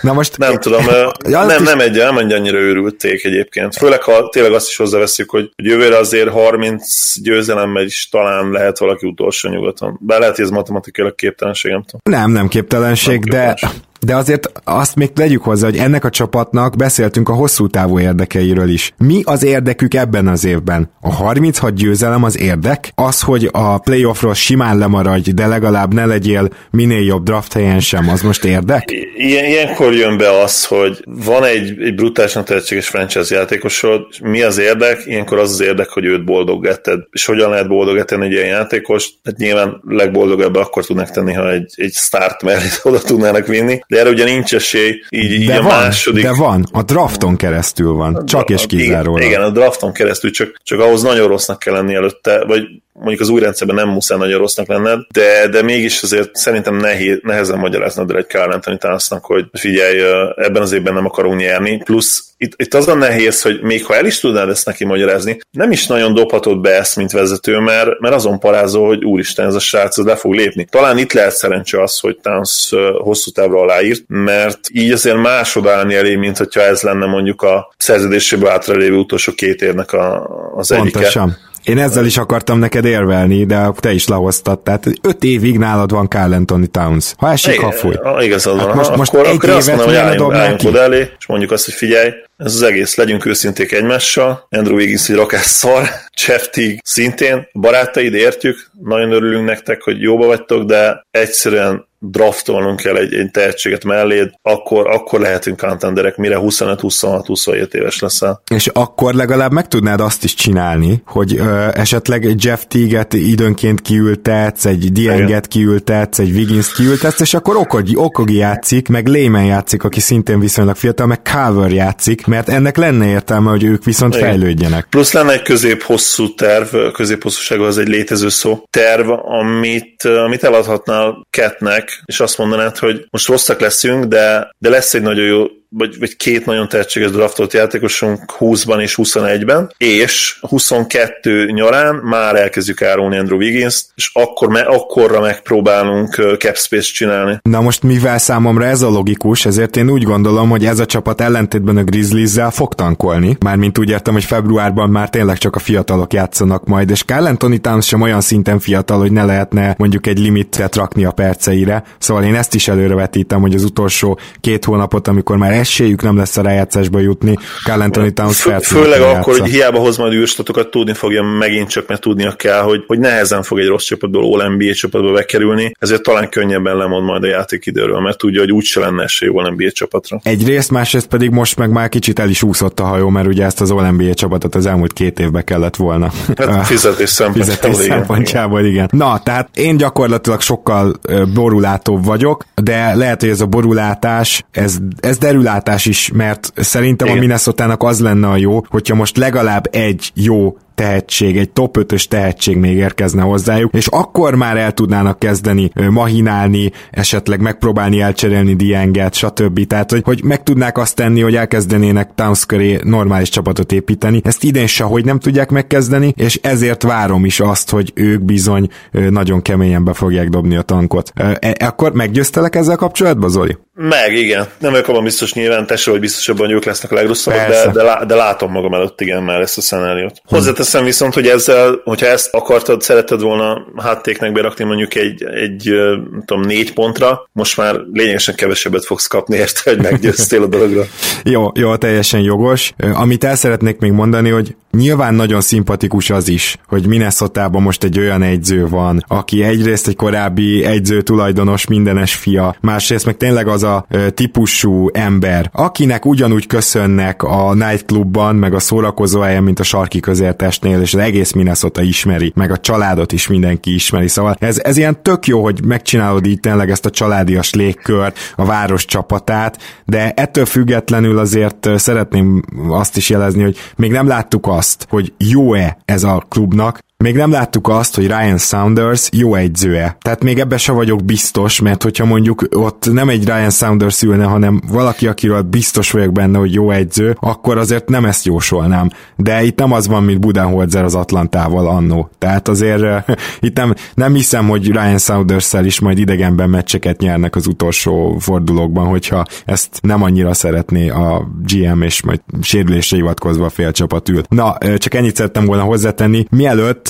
[0.00, 0.38] Na most...
[0.38, 0.84] Nem tudom,
[1.28, 1.68] ja, nem, is...
[1.68, 3.76] nem, egy, nem egy annyira őrülték egyébként.
[3.76, 9.06] Főleg, ha tényleg azt is hozzáveszik, hogy jövőre azért 30 győzelemmel is talán lehet valaki
[9.06, 9.98] utolsó nyugaton.
[10.00, 12.20] Bár lehet, hogy ez matematikailag képtelenség, nem tudom.
[12.20, 13.88] Nem, nem képtelenség, nem de képtelenség.
[14.06, 18.68] De azért azt még tegyük hozzá, hogy ennek a csapatnak beszéltünk a hosszú távú érdekeiről
[18.68, 18.92] is.
[18.98, 20.90] Mi az érdekük ebben az évben?
[21.00, 22.92] A 36 győzelem az érdek?
[22.94, 28.08] Az, hogy a playoffról simán lemaradj, de legalább ne legyél minél jobb draft helyen sem,
[28.08, 28.84] az most érdek?
[29.16, 34.58] Ilyen, ilyenkor jön be az, hogy van egy, egy brutálisan tehetséges franchise játékosod, mi az
[34.58, 35.02] érdek?
[35.06, 37.00] Ilyenkor az az érdek, hogy őt boldoggetted.
[37.10, 39.08] És hogyan lehet boldoggetni egy ilyen játékos?
[39.24, 43.98] Hát nyilván legboldogabb akkor tudnak tenni, ha egy, egy start mellé oda tudnának vinni de
[43.98, 46.22] erre ugye nincs esély, így, így de a van, második...
[46.22, 49.20] De van, a drafton keresztül van, csak és kizárólag.
[49.20, 52.62] Igen, igen, a drafton keresztül, csak, csak ahhoz nagyon rossznak kell lenni előtte, vagy
[53.00, 57.18] mondjuk az új rendszerben nem muszáj nagyon rossznak lenned, de, de mégis azért szerintem nehéz,
[57.22, 60.00] nehezen magyaráznod el egy Carl Anthony Townsnak, hogy figyelj,
[60.36, 63.96] ebben az évben nem akarunk nyerni, plusz itt, itt az a nehéz, hogy még ha
[63.96, 67.98] el is tudnád ezt neki magyarázni, nem is nagyon dobhatod be ezt, mint vezető, mert,
[67.98, 70.66] mert azon parázol, hogy úristen, ez a srác le fog lépni.
[70.70, 76.14] Talán itt lehet szerencse az, hogy Towns hosszú távra aláírt, mert így azért másodálni elé,
[76.14, 80.24] mint hogyha ez lenne mondjuk a szerződéséből átralévő utolsó két évnek a,
[80.56, 81.28] az Pontosan.
[81.28, 81.48] egyike.
[81.64, 84.60] Én ezzel is akartam neked érvelni, de te is lehoztad.
[84.60, 87.14] Tehát öt évig nálad van Carl Anthony Towns.
[87.16, 87.94] Ha esik, ha fúj.
[88.20, 88.66] Igazad van.
[88.66, 91.26] Hát most, most akkor, egy akkor évet azt mondom, hogy álljunk, álljunk oda elé, és
[91.26, 94.46] mondjuk azt, hogy figyelj, ez az egész, legyünk őszinték egymással.
[94.50, 95.82] Andrew Wiggins egy rakás szar,
[96.26, 102.96] Jeff Teague szintén, barátaid értjük, nagyon örülünk nektek, hogy jóba vagytok, de egyszerűen draftolnunk kell
[102.96, 108.42] egy, egy tehetséget melléd, akkor, akkor lehetünk contenderek, mire 25-26-27 éves leszel.
[108.50, 114.64] És akkor legalább meg tudnád azt is csinálni, hogy ö, esetleg Jeff Teague-et időnként kiültetsz,
[114.64, 120.00] egy Dienget kiültetsz, egy Wiggins kiültetsz, és akkor Okogi, Okogi játszik, meg Lehman játszik, aki
[120.00, 124.28] szintén viszonylag fiatal, meg Carver játszik, mert ennek lenne értelme, hogy ők viszont Igen.
[124.28, 124.86] fejlődjenek.
[124.90, 131.89] Plusz lenne egy közép-hosszú terv, közép-hosszúság az egy létező szó, terv, amit, amit eladhatnál Ketnek,
[132.04, 136.16] és azt mondanád, hogy most rosszak leszünk, de, de lesz egy nagyon jó vagy, vagy
[136.16, 143.38] két nagyon tehetséges draftolt játékosunk 20-ban és 21-ben, és 22 nyarán már elkezdjük árulni Andrew
[143.38, 147.38] wiggins és akkor me, akkorra megpróbálunk cap space csinálni.
[147.42, 151.20] Na most mivel számomra ez a logikus, ezért én úgy gondolom, hogy ez a csapat
[151.20, 153.36] ellentétben a Grizzlies-zel fog tankolni.
[153.40, 157.60] Mármint úgy értem, hogy februárban már tényleg csak a fiatalok játszanak majd, és Carl Anthony
[157.60, 161.82] Towns sem olyan szinten fiatal, hogy ne lehetne mondjuk egy limitet rakni a perceire.
[161.98, 166.36] Szóval én ezt is előrevetítem, hogy az utolsó két hónapot, amikor már esélyük nem lesz
[166.36, 167.36] a rájátszásba jutni.
[167.64, 171.88] Carl Anthony Towns Fő, Főleg akkor, hogy hiába hoz majd űrstatokat, tudni fogja megint csak,
[171.88, 176.02] mert tudnia kell, hogy, hogy nehezen fog egy rossz csapatból, All NBA csapatba bekerülni, ezért
[176.02, 180.20] talán könnyebben lemond majd a játékidőről, mert tudja, hogy úgyse lenne esély All NBA csapatra.
[180.22, 183.60] Egyrészt, másrészt pedig most meg már kicsit el is úszott a hajó, mert ugye ezt
[183.60, 186.10] az All NBA csapatot az elmúlt két évben kellett volna.
[186.36, 187.98] Hát fizetés szempontjából, fizetés igen.
[187.98, 188.88] szempontjából igen.
[188.92, 191.00] Na, tehát én gyakorlatilag sokkal
[191.34, 197.06] borulátóbb vagyok, de lehet, hogy ez a borulátás, ez, ez derül kilátás is, mert szerintem
[197.06, 197.18] Igen.
[197.18, 202.04] a minnesota az lenne a jó, hogyha most legalább egy jó tehetség, egy top 5-ös
[202.04, 209.14] tehetség még érkezne hozzájuk, és akkor már el tudnának kezdeni mahinálni, esetleg megpróbálni elcserélni Dienget,
[209.14, 209.66] stb.
[209.66, 214.20] Tehát, hogy, hogy meg tudnák azt tenni, hogy elkezdenének Towns köré normális csapatot építeni.
[214.24, 219.42] Ezt idén sehogy nem tudják megkezdeni, és ezért várom is azt, hogy ők bizony nagyon
[219.42, 221.12] keményen be fogják dobni a tankot.
[221.14, 223.56] E, akkor meggyőztelek ezzel kapcsolatban, Zoli?
[223.82, 224.46] Meg, igen.
[224.58, 227.70] Nem vagyok abban biztos nyilván, te vagy biztos abban, hogy ők lesznek a legrosszabbak, de,
[227.72, 230.20] de, de, látom magam előtt igen már ezt a szenáriót.
[230.24, 235.70] Hozzáteszem Hozzáteszem viszont, hogy ezzel, hogyha ezt akartad, szeretted volna háttéknek berakni mondjuk egy, egy
[236.10, 240.84] nem tudom, négy pontra, most már lényegesen kevesebbet fogsz kapni érte, hogy meggyőztél a dologra.
[241.22, 242.72] jó, jó, teljesen jogos.
[242.92, 247.98] Amit el szeretnék még mondani, hogy nyilván nagyon szimpatikus az is, hogy minnesota most egy
[247.98, 253.62] olyan egyző van, aki egyrészt egy korábbi egyző tulajdonos, mindenes fia, másrészt meg tényleg az
[253.62, 260.00] a típusú ember, akinek ugyanúgy köszönnek a nightclubban, meg a szórakozó helyen, mint a sarki
[260.00, 264.58] közértes Westnél, és az egész Minnesota ismeri, meg a családot is mindenki ismeri, szóval ez,
[264.58, 269.58] ez ilyen tök jó, hogy megcsinálod így tényleg ezt a családias légkört, a város csapatát,
[269.84, 275.78] de ettől függetlenül azért szeretném azt is jelezni, hogy még nem láttuk azt, hogy jó-e
[275.84, 279.96] ez a klubnak, még nem láttuk azt, hogy Ryan Saunders jó egyzője.
[280.00, 284.24] Tehát még ebbe se vagyok biztos, mert hogyha mondjuk ott nem egy Ryan Saunders ülne,
[284.24, 288.90] hanem valaki, akiről biztos vagyok benne, hogy jó egyző, akkor azért nem ezt jósolnám.
[289.16, 292.10] De itt nem az van, mint Budenholzer az Atlantával annó.
[292.18, 297.46] Tehát azért itt nem, nem hiszem, hogy Ryan saunders is majd idegenben meccseket nyernek az
[297.46, 304.08] utolsó fordulókban, hogyha ezt nem annyira szeretné a GM, és majd sérülésre hivatkozva a félcsapat
[304.08, 304.22] ül.
[304.28, 306.24] Na, csak ennyit szerettem volna hozzátenni.
[306.30, 306.89] Mielőtt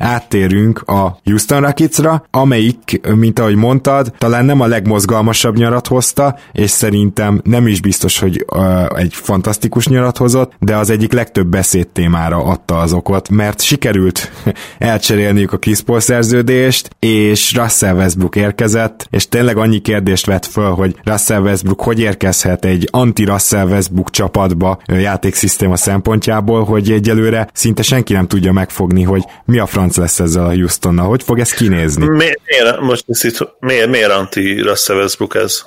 [0.00, 6.70] áttérünk a Houston Rocketsra, amelyik, mint ahogy mondtad, talán nem a legmozgalmasabb nyarat hozta, és
[6.70, 11.88] szerintem nem is biztos, hogy uh, egy fantasztikus nyarat hozott, de az egyik legtöbb beszéd
[11.88, 14.30] témára adta az okot, mert sikerült
[14.78, 20.70] elcserélniük a Chris Paul szerződést, és Russell Westbrook érkezett, és tényleg annyi kérdést vett föl,
[20.70, 28.12] hogy Russell Westbrook hogy érkezhet egy anti-Russell Westbrook csapatba játékszisztéma szempontjából, hogy egyelőre szinte senki
[28.12, 32.06] nem tudja megfogni, hogy mi a franc lesz ezzel a Houstonnal, hogy fog ez kinézni.
[32.06, 35.62] Mi, miért, most itt, miért, miért anti-Russell Westbrook ez?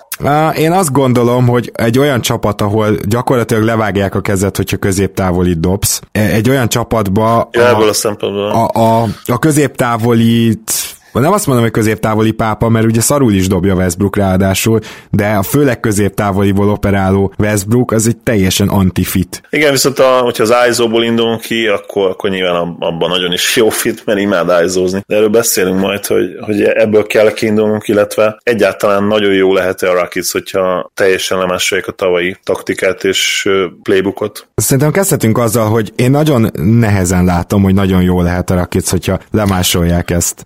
[0.55, 6.01] Én azt gondolom, hogy egy olyan csapat, ahol gyakorlatilag levágják a kezet, hogyha középtávolit dobsz,
[6.11, 10.71] egy olyan csapatba ja, a, a, a, a középtávolit
[11.21, 14.79] nem azt mondom, hogy középtávoli pápa, mert ugye szarul is dobja Westbrook ráadásul,
[15.11, 19.41] de a főleg középtávoliból operáló Westbrook az egy teljesen antifit.
[19.49, 23.69] Igen, viszont a, hogyha az ISO-ból indulunk ki, akkor, akkor nyilván abban nagyon is jó
[23.69, 29.03] fit, mert imád iso De erről beszélünk majd, hogy, hogy ebből kell kiindulnunk, illetve egyáltalán
[29.03, 33.49] nagyon jó lehet-e a Rockets, hogyha teljesen lemásolják a tavalyi taktikát és
[33.83, 34.47] playbookot.
[34.55, 39.19] Szerintem kezdhetünk azzal, hogy én nagyon nehezen látom, hogy nagyon jó lehet a Rockets, hogyha
[39.31, 40.45] lemásolják ezt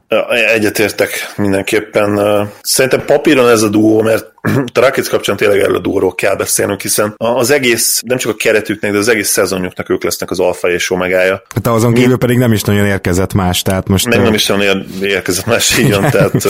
[0.57, 2.19] egyetértek mindenképpen.
[2.61, 4.31] Szerintem papíron ez a duó, mert
[4.73, 8.35] a Rockets kapcsán tényleg erről a duóról kell beszélnünk, hiszen az egész, nem csak a
[8.35, 11.41] keretüknek, de az egész szezonjuknak ők lesznek az alfa és omegája.
[11.55, 14.07] Hát azon kívül pedig nem is nagyon érkezett más, tehát most...
[14.07, 16.47] Meg nem is nagyon érkezett más, így van, tehát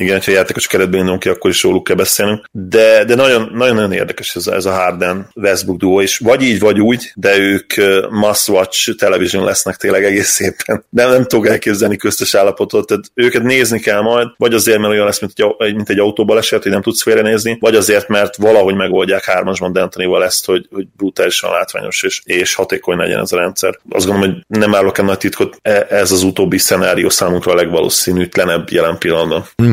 [0.00, 2.44] igen, ha játékos keretben indulunk ki, akkor is róluk kell beszélnünk.
[2.52, 6.58] De, de nagyon, nagyon, nagyon érdekes ez, ez a Harden Westbrook duo, és vagy így,
[6.58, 7.74] vagy úgy, de ők
[8.10, 10.84] must watch television lesznek tényleg egész szépen.
[10.88, 15.04] De nem tudok elképzelni köztes állapotot, tehát őket nézni kell majd, vagy azért, mert olyan
[15.04, 19.24] lesz, mint egy, mint egy autóbaleset, hogy nem tudsz félrenézni, vagy azért, mert valahogy megoldják
[19.24, 23.78] hármasban D'Antonival ezt, hogy, hogy brutálisan látványos és, és hatékony legyen ez a rendszer.
[23.90, 27.54] Azt gondolom, hogy nem állok el nagy titkot, e, ez az utóbbi szenárió számunkra a
[27.54, 29.44] legvalószínűtlenebb jelen pillanatban.
[29.62, 29.72] Mm.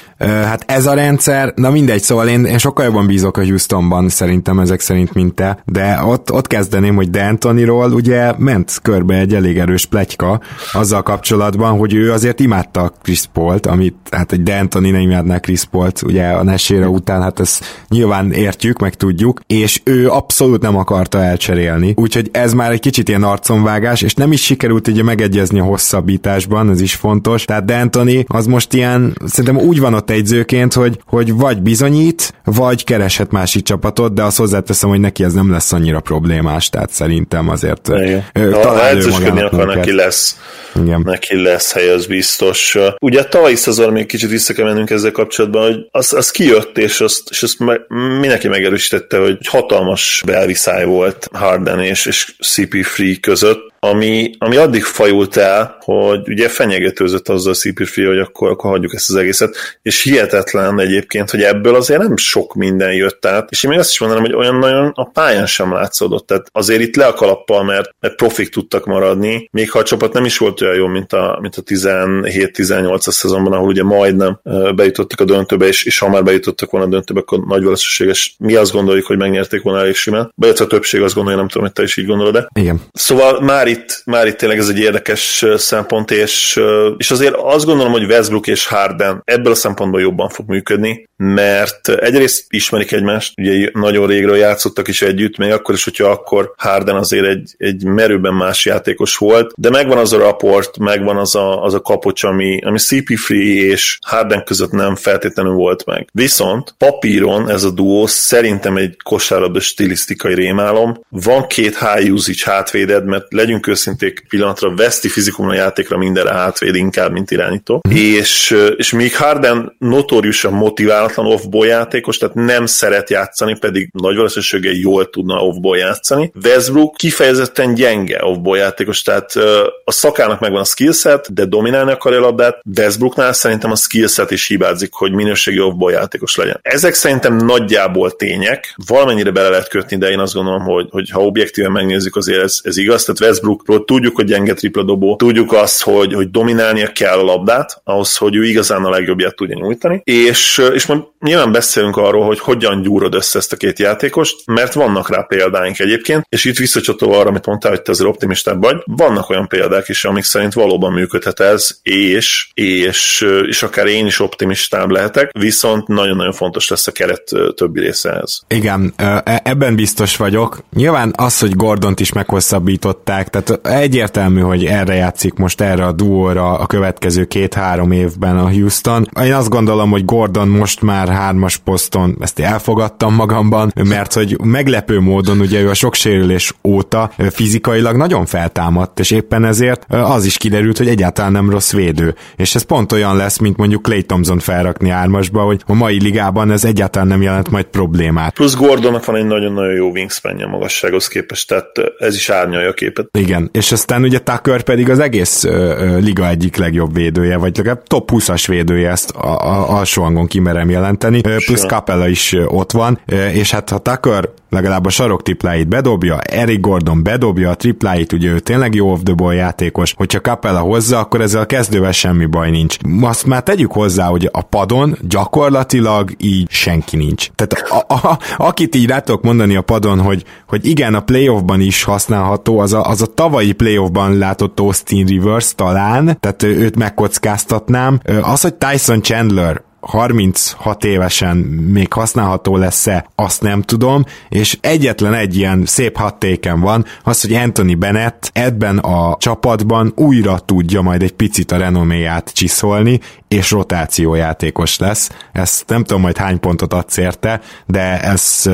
[0.27, 4.59] Hát ez a rendszer, na mindegy, szóval én, én sokkal jobban bízok a Houstonban szerintem
[4.59, 9.57] ezek szerint, mint te, de ott, ott kezdeném, hogy D'Antoniról ugye ment körbe egy elég
[9.57, 10.41] erős pletyka
[10.73, 15.63] azzal kapcsolatban, hogy ő azért imádta Chris Paul-t, amit hát egy D'Antoni nem imádná Chris
[15.63, 20.77] Paul-t, ugye a Nesére után, hát ezt nyilván értjük, meg tudjuk, és ő abszolút nem
[20.77, 25.59] akarta elcserélni, úgyhogy ez már egy kicsit ilyen arconvágás, és nem is sikerült ugye megegyezni
[25.59, 30.73] a hosszabbításban, ez is fontos, tehát D'Antoni az most ilyen, szerintem úgy van ott egyzőként,
[30.73, 35.51] hogy, hogy vagy bizonyít, vagy kereshet másik csapatot, de azt hozzáteszem, hogy neki ez nem
[35.51, 38.25] lesz annyira problémás, tehát szerintem azért Igen.
[38.33, 40.39] ő, ha edzősködni akar, neki lesz,
[40.75, 41.01] Igen.
[41.05, 42.77] neki lesz hely, az biztos.
[43.01, 47.01] Ugye tavalyi szezon még kicsit vissza kell mennünk ezzel kapcsolatban, hogy az, az kijött, és
[47.01, 47.79] azt, és azt me,
[48.19, 55.37] mindenki megerősítette, hogy hatalmas belviszály volt Harden és, és CP3 között, ami, ami addig fajult
[55.37, 60.03] el, hogy ugye fenyegetőzött azzal a CP3, hogy akkor, akkor hagyjuk ezt az egészet, és
[60.03, 63.99] hihetetlen egyébként, hogy ebből azért nem sok minden jött át, és én még azt is
[63.99, 67.95] mondanám, hogy olyan nagyon a pályán sem látszódott, tehát azért itt le a kalappal, mert,
[67.99, 71.37] mert profik tudtak maradni, még ha a csapat nem is volt olyan jó, mint a,
[71.41, 74.39] mint a 17-18-as szezonban, ahol ugye majdnem
[74.75, 78.55] bejutottak a döntőbe, és, és ha már bejutottak volna a döntőbe, akkor nagy valószínűséges, mi
[78.55, 81.73] azt gondoljuk, hogy megnyerték volna elég simán, vagy a többség azt gondolja, nem tudom, hogy
[81.73, 82.47] te is így gondolod, de.
[82.61, 82.81] Igen.
[82.93, 86.59] Szóval már itt, már itt tényleg ez egy érdekes szempont, és,
[86.97, 91.89] és azért azt gondolom, hogy Westbrook és Harden ebből a szempontból jobban fog működni, mert
[91.89, 96.95] egyrészt ismerik egymást, ugye nagyon régről játszottak is együtt, még akkor is, hogyha akkor Harden
[96.95, 101.63] azért egy, egy merőben más játékos volt, de megvan az a raport, megvan az a,
[101.63, 103.33] az a kapocs, ami, ami CP3
[103.71, 106.09] és Harden között nem feltétlenül volt meg.
[106.13, 111.03] Viszont papíron ez a duó szerintem egy kosárlabda stilisztikai rémálom.
[111.09, 117.11] Van két high usage hátvéded, mert legyünk őszinték pillanatra, veszti fizikumra játékra mindenre hátvéd inkább,
[117.11, 117.81] mint irányító.
[117.89, 117.95] Mm.
[117.95, 124.73] És, és míg Harden notóriusan motiválatlan off-ball játékos, tehát nem szeret játszani, pedig nagy valószínűséggel
[124.73, 126.31] jól tudna off-ball játszani.
[126.43, 129.35] Westbrook kifejezetten gyenge off-ball játékos, tehát
[129.83, 132.61] a szakának megvan a skillset, de dominálni akarja a labdát.
[132.77, 136.59] Westbrooknál szerintem a skillset is hibázik, hogy minőségi off-ball játékos legyen.
[136.61, 141.25] Ezek szerintem nagyjából tények, valamennyire bele lehet kötni, de én azt gondolom, hogy, hogy ha
[141.25, 143.03] objektíven megnézzük, azért ez, ez igaz.
[143.03, 147.23] Tehát Westbrook Westbrookról tudjuk, hogy gyenge tripla dobó, tudjuk azt, hogy, hogy dominálnia kell a
[147.23, 152.25] labdát, ahhoz, hogy ő igazán a legjobbját tudja nyújtani, és, és majd nyilván beszélünk arról,
[152.25, 156.57] hogy hogyan gyúrod össze ezt a két játékost, mert vannak rá példáink egyébként, és itt
[156.57, 160.53] visszacsatolva arra, amit mondtál, hogy te azért optimistább vagy, vannak olyan példák is, amik szerint
[160.53, 166.87] valóban működhet ez, és, és, és akár én is optimistább lehetek, viszont nagyon-nagyon fontos lesz
[166.87, 167.23] a keret
[167.55, 168.41] többi részehez.
[168.47, 170.63] Igen, e, ebben biztos vagyok.
[170.73, 176.53] Nyilván az, hogy Gordont is meghosszabbították, tehát egyértelmű, hogy erre játszik most erre a duóra
[176.53, 179.09] a következő két-három évben a Houston.
[179.23, 184.99] Én azt gondolom, hogy Gordon most már hármas poszton, ezt elfogadtam magamban, mert hogy meglepő
[184.99, 190.37] módon ugye ő a sok sérülés óta fizikailag nagyon feltámadt, és éppen ezért az is
[190.37, 192.15] kiderült, hogy egyáltalán nem rossz védő.
[192.35, 196.51] És ez pont olyan lesz, mint mondjuk Clay Thompson felrakni ármasba, hogy a mai ligában
[196.51, 198.33] ez egyáltalán nem jelent majd problémát.
[198.33, 201.67] Plusz Gordonnak van egy nagyon-nagyon jó wingspan magassághoz képest, tehát
[201.99, 203.07] ez is árnyalja a képet.
[203.17, 207.57] Igen, és aztán ugye Tucker pedig az egész ö, ö, liga egyik legjobb védője, vagy
[207.57, 212.71] legalább top 20-as védője, ezt a, a, alsó hangon kimerem jelenteni, plusz Capella is ott
[212.71, 212.99] van,
[213.33, 218.39] és hát ha Tucker legalább a saroktipláit bedobja, Eric Gordon bedobja a tripláit, ugye ő
[218.39, 222.49] tényleg jó off the ball játékos, hogyha Capella hozza, akkor ezzel a kezdővel semmi baj
[222.49, 222.77] nincs.
[223.01, 227.29] Azt már tegyük hozzá, hogy a padon gyakorlatilag így senki nincs.
[227.35, 231.83] Tehát a, a, akit így rátok mondani a padon, hogy, hogy igen, a playoffban is
[231.83, 237.99] használható, az a, az a tavalyi playoffban látott Austin Rivers talán, tehát őt megkockáztatnám.
[238.21, 241.37] Az, hogy Tyson Chandler 36 évesen
[241.71, 247.33] még használható lesz-e, azt nem tudom, és egyetlen egy ilyen szép hattéken van, az, hogy
[247.33, 254.77] Anthony Bennett ebben a csapatban újra tudja majd egy picit a renoméját csiszolni, és rotációjátékos
[254.77, 255.09] lesz.
[255.31, 258.49] Ezt nem tudom majd hány pontot adsz érte, de ez,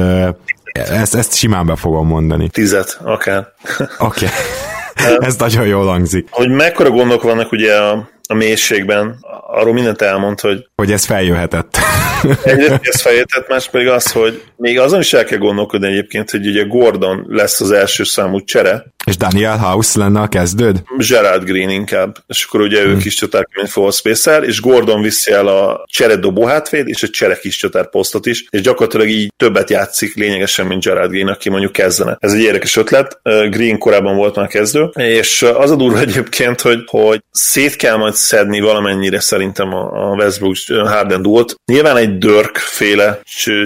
[0.72, 2.50] ezt, ezt simán be fogom mondani.
[2.50, 3.48] Tizet, akár.
[4.00, 4.26] Oké.
[5.00, 5.28] Okay.
[5.28, 6.28] ez nagyon jól hangzik.
[6.32, 10.68] Hogy mekkora gondok vannak ugye a a mélységben, arról mindent elmond, hogy...
[10.76, 11.78] Hogy ez feljöhetett.
[12.44, 16.48] Egyrészt ez feljöhetett, más pedig az, hogy még azon is el kell gondolkodni egyébként, hogy
[16.48, 18.86] ugye Gordon lesz az első számú csere.
[19.08, 20.84] És Daniel House lenne a kezdőd?
[20.98, 22.18] Gerard Green inkább.
[22.28, 22.92] És akkor ugye hmm.
[22.92, 27.04] ő kis csatár, mint full spacer, és Gordon viszi el a csere dobó hátvéd, és
[27.04, 31.28] a csere kis csatár posztot is, és gyakorlatilag így többet játszik lényegesen, mint Gerard Green,
[31.28, 32.18] aki mondjuk kezdene.
[32.20, 33.20] Ez egy érdekes ötlet.
[33.24, 38.14] Green korábban volt már kezdő, és az a durva egyébként, hogy, hogy szét kell majd
[38.14, 41.56] szedni valamennyire szerintem a Westbrook Harden duót.
[41.66, 43.20] Nyilván egy Dörk féle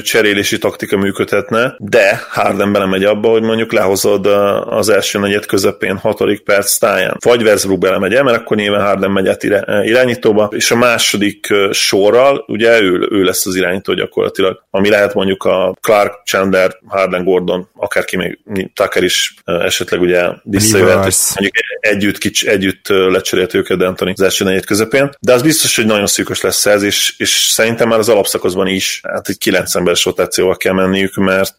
[0.04, 4.26] cserélési taktika működhetne, de Harden belemegy abba, hogy mondjuk lehozod
[4.66, 7.18] az első negyed közepén, hatodik perc táján.
[7.20, 9.44] Vagy Westbrook belemegy el, mert akkor nyilván Harden megy át
[9.84, 15.44] irányítóba, és a második sorral ugye ő, ő lesz az irányító gyakorlatilag, ami lehet mondjuk
[15.44, 18.40] a Clark, Chandler, Harden, Gordon, akárki még
[18.74, 24.44] Tucker is esetleg ugye visszajöhet, mondjuk együtt, kics, együtt lecserélt őket, de Anthony az első
[24.44, 28.10] negyed közepén, de az biztos, hogy nagyon szűkös lesz ez, és, és szerintem már az
[28.10, 31.56] alapszakaszban is, hát egy kilenc emberes rotációval kell menniük, mert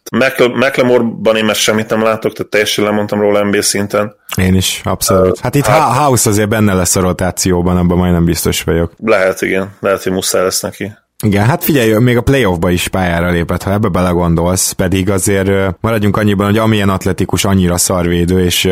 [0.53, 4.15] McLemore-ban én már semmit nem látok, tehát teljesen lemondtam róla NBA szinten.
[4.37, 5.39] Én is, abszolút.
[5.39, 8.91] Hát itt hát, House azért benne lesz a rotációban, abban majdnem biztos vagyok.
[9.03, 9.69] Lehet, igen.
[9.79, 10.91] Lehet, hogy muszáj lesz neki.
[11.23, 16.17] Igen, hát figyelj, még a playoffba is pályára lépett, ha ebbe belegondolsz, pedig azért maradjunk
[16.17, 18.69] annyiban, hogy amilyen atletikus, annyira szarvédő, és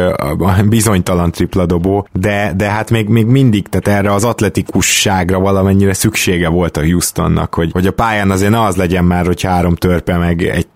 [0.65, 6.47] bizonytalan tripla dobó, de, de hát még, még mindig, tehát erre az atletikusságra valamennyire szüksége
[6.47, 10.17] volt a Houstonnak, hogy, hogy a pályán azért ne az legyen már, hogy három törpe,
[10.17, 10.67] meg egy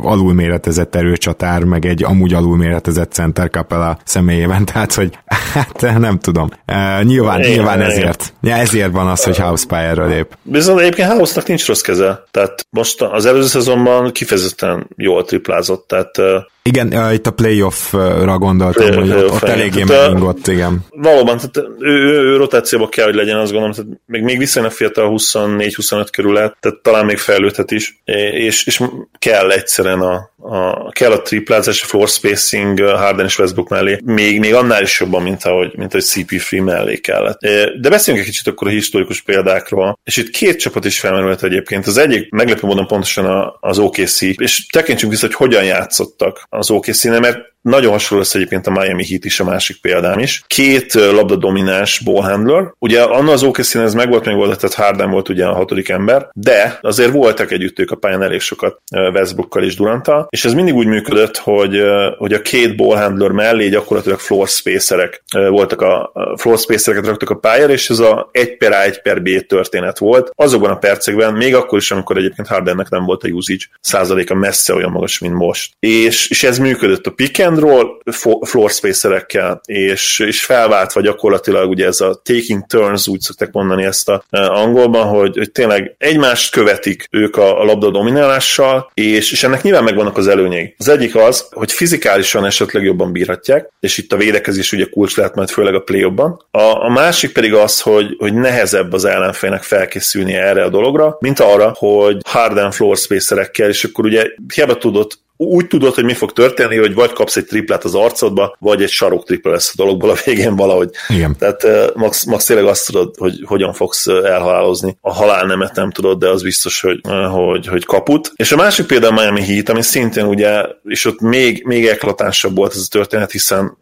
[0.00, 6.48] alulméretezett erőcsatár, meg egy amúgy alulméretezett center Capella személyében, tehát hogy hát nem tudom.
[6.66, 8.32] Uh, nyilván, én, nyilván ezért.
[8.40, 10.36] Ja, ezért van az, hogy House pályára lép.
[10.42, 12.24] Bizony, egyébként House-nak nincs rossz keze.
[12.30, 16.20] Tehát most az előző szezonban kifejezetten jól triplázott, tehát
[16.68, 20.84] igen, uh, itt a playoff-ra gondoltam, play, hogy play ott eléggé megingott, igen.
[20.90, 24.72] Valóban, tehát ő, ő, ő rotációban kell, hogy legyen, azt gondolom, tehát még, még viszonylag
[24.72, 28.02] fiatal 24-25 körül lehet, tehát talán még fejlődhet is,
[28.32, 28.82] és, és
[29.18, 34.38] kell egyszerűen a, a, kell a triplázás, a floor spacing Harden és Westbrook mellé, még,
[34.38, 37.38] még annál is jobban, mint ahogy, mint ahogy CP3 mellé kellett.
[37.80, 41.86] De beszéljünk egy kicsit akkor a historikus példákról, és itt két csapat is felmerült egyébként.
[41.86, 47.04] Az egyik meglepő módon pontosan az OKC, és tekintsünk vissza, hogy hogyan játszottak az okc
[47.04, 50.42] mert nagyon hasonló lesz egyébként a Miami Heat is a másik példám is.
[50.46, 52.72] Két labda domináns ballhandler.
[52.78, 55.88] Ugye anna az okc ez meg volt még volt, tehát Harden volt ugye a hatodik
[55.88, 60.54] ember, de azért voltak együtt ők a pályán elég sokat Westbrookkal és Duranttal, és ez
[60.54, 61.82] mindig úgy működött, hogy,
[62.18, 67.72] hogy a két ballhandler mellé gyakorlatilag floor spacerek voltak a floor spacereket raktak a pályára,
[67.72, 70.30] és ez a 1 per A, 1 per B történet volt.
[70.34, 74.74] Azokban a percekben, még akkor is, amikor egyébként Hardennek nem volt a usage százaléka messze
[74.74, 75.72] olyan magas, mint most.
[75.78, 78.00] És, és ez működött a pick and roll
[78.40, 84.08] floor spacerekkel, és, és felváltva gyakorlatilag ugye ez a taking turns, úgy szokták mondani ezt
[84.08, 89.62] a angolban, hogy, hogy tényleg egymást követik ők a, a labda dominálással, és, és ennek
[89.62, 90.74] nyilván megvannak az előnyei.
[90.78, 95.34] Az egyik az, hogy fizikálisan esetleg jobban bírhatják, és itt a védekezés ugye kulcs lehet
[95.34, 96.02] majd főleg a play
[96.50, 101.40] a, a másik pedig az, hogy, hogy nehezebb az ellenfélnek felkészülni erre a dologra, mint
[101.40, 106.32] arra, hogy Harden floor spacerekkel, és akkor ugye hiába tudott úgy tudod, hogy mi fog
[106.32, 110.10] történni, hogy vagy kapsz egy triplát az arcodba, vagy egy sarok tripla lesz a dologból
[110.10, 110.90] a végén valahogy.
[111.08, 111.36] Igen.
[111.38, 114.96] Tehát uh, max, max tényleg azt tudod, hogy hogyan fogsz elhalálozni.
[115.00, 118.32] A halálnemet nem tudod, de az biztos, hogy, hogy, hogy kaput.
[118.36, 122.56] És a másik példa a Miami Heat, ami szintén ugye, és ott még, még eklatánsabb
[122.56, 123.76] volt ez a történet, hiszen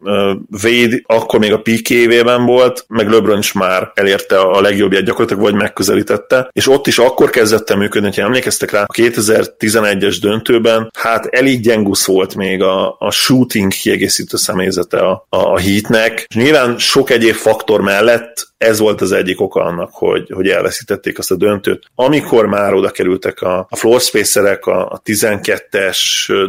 [0.63, 5.43] Wade akkor még a peak évében volt, meg LeBron is már elérte a legjobbját gyakorlatilag,
[5.43, 10.91] vagy megközelítette, és ott is akkor kezdett el működni, hogy emlékeztek rá, a 2011-es döntőben,
[10.99, 16.27] hát el elég gyengusz volt még a, a shooting kiegészítő személyzete a, a, a hitnek.
[16.35, 21.31] Nyilván sok egyéb faktor mellett ez volt az egyik oka annak, hogy, hogy elveszítették azt
[21.31, 21.85] a döntőt.
[21.95, 25.99] Amikor már oda kerültek a, a floor spacerek a, a 12-es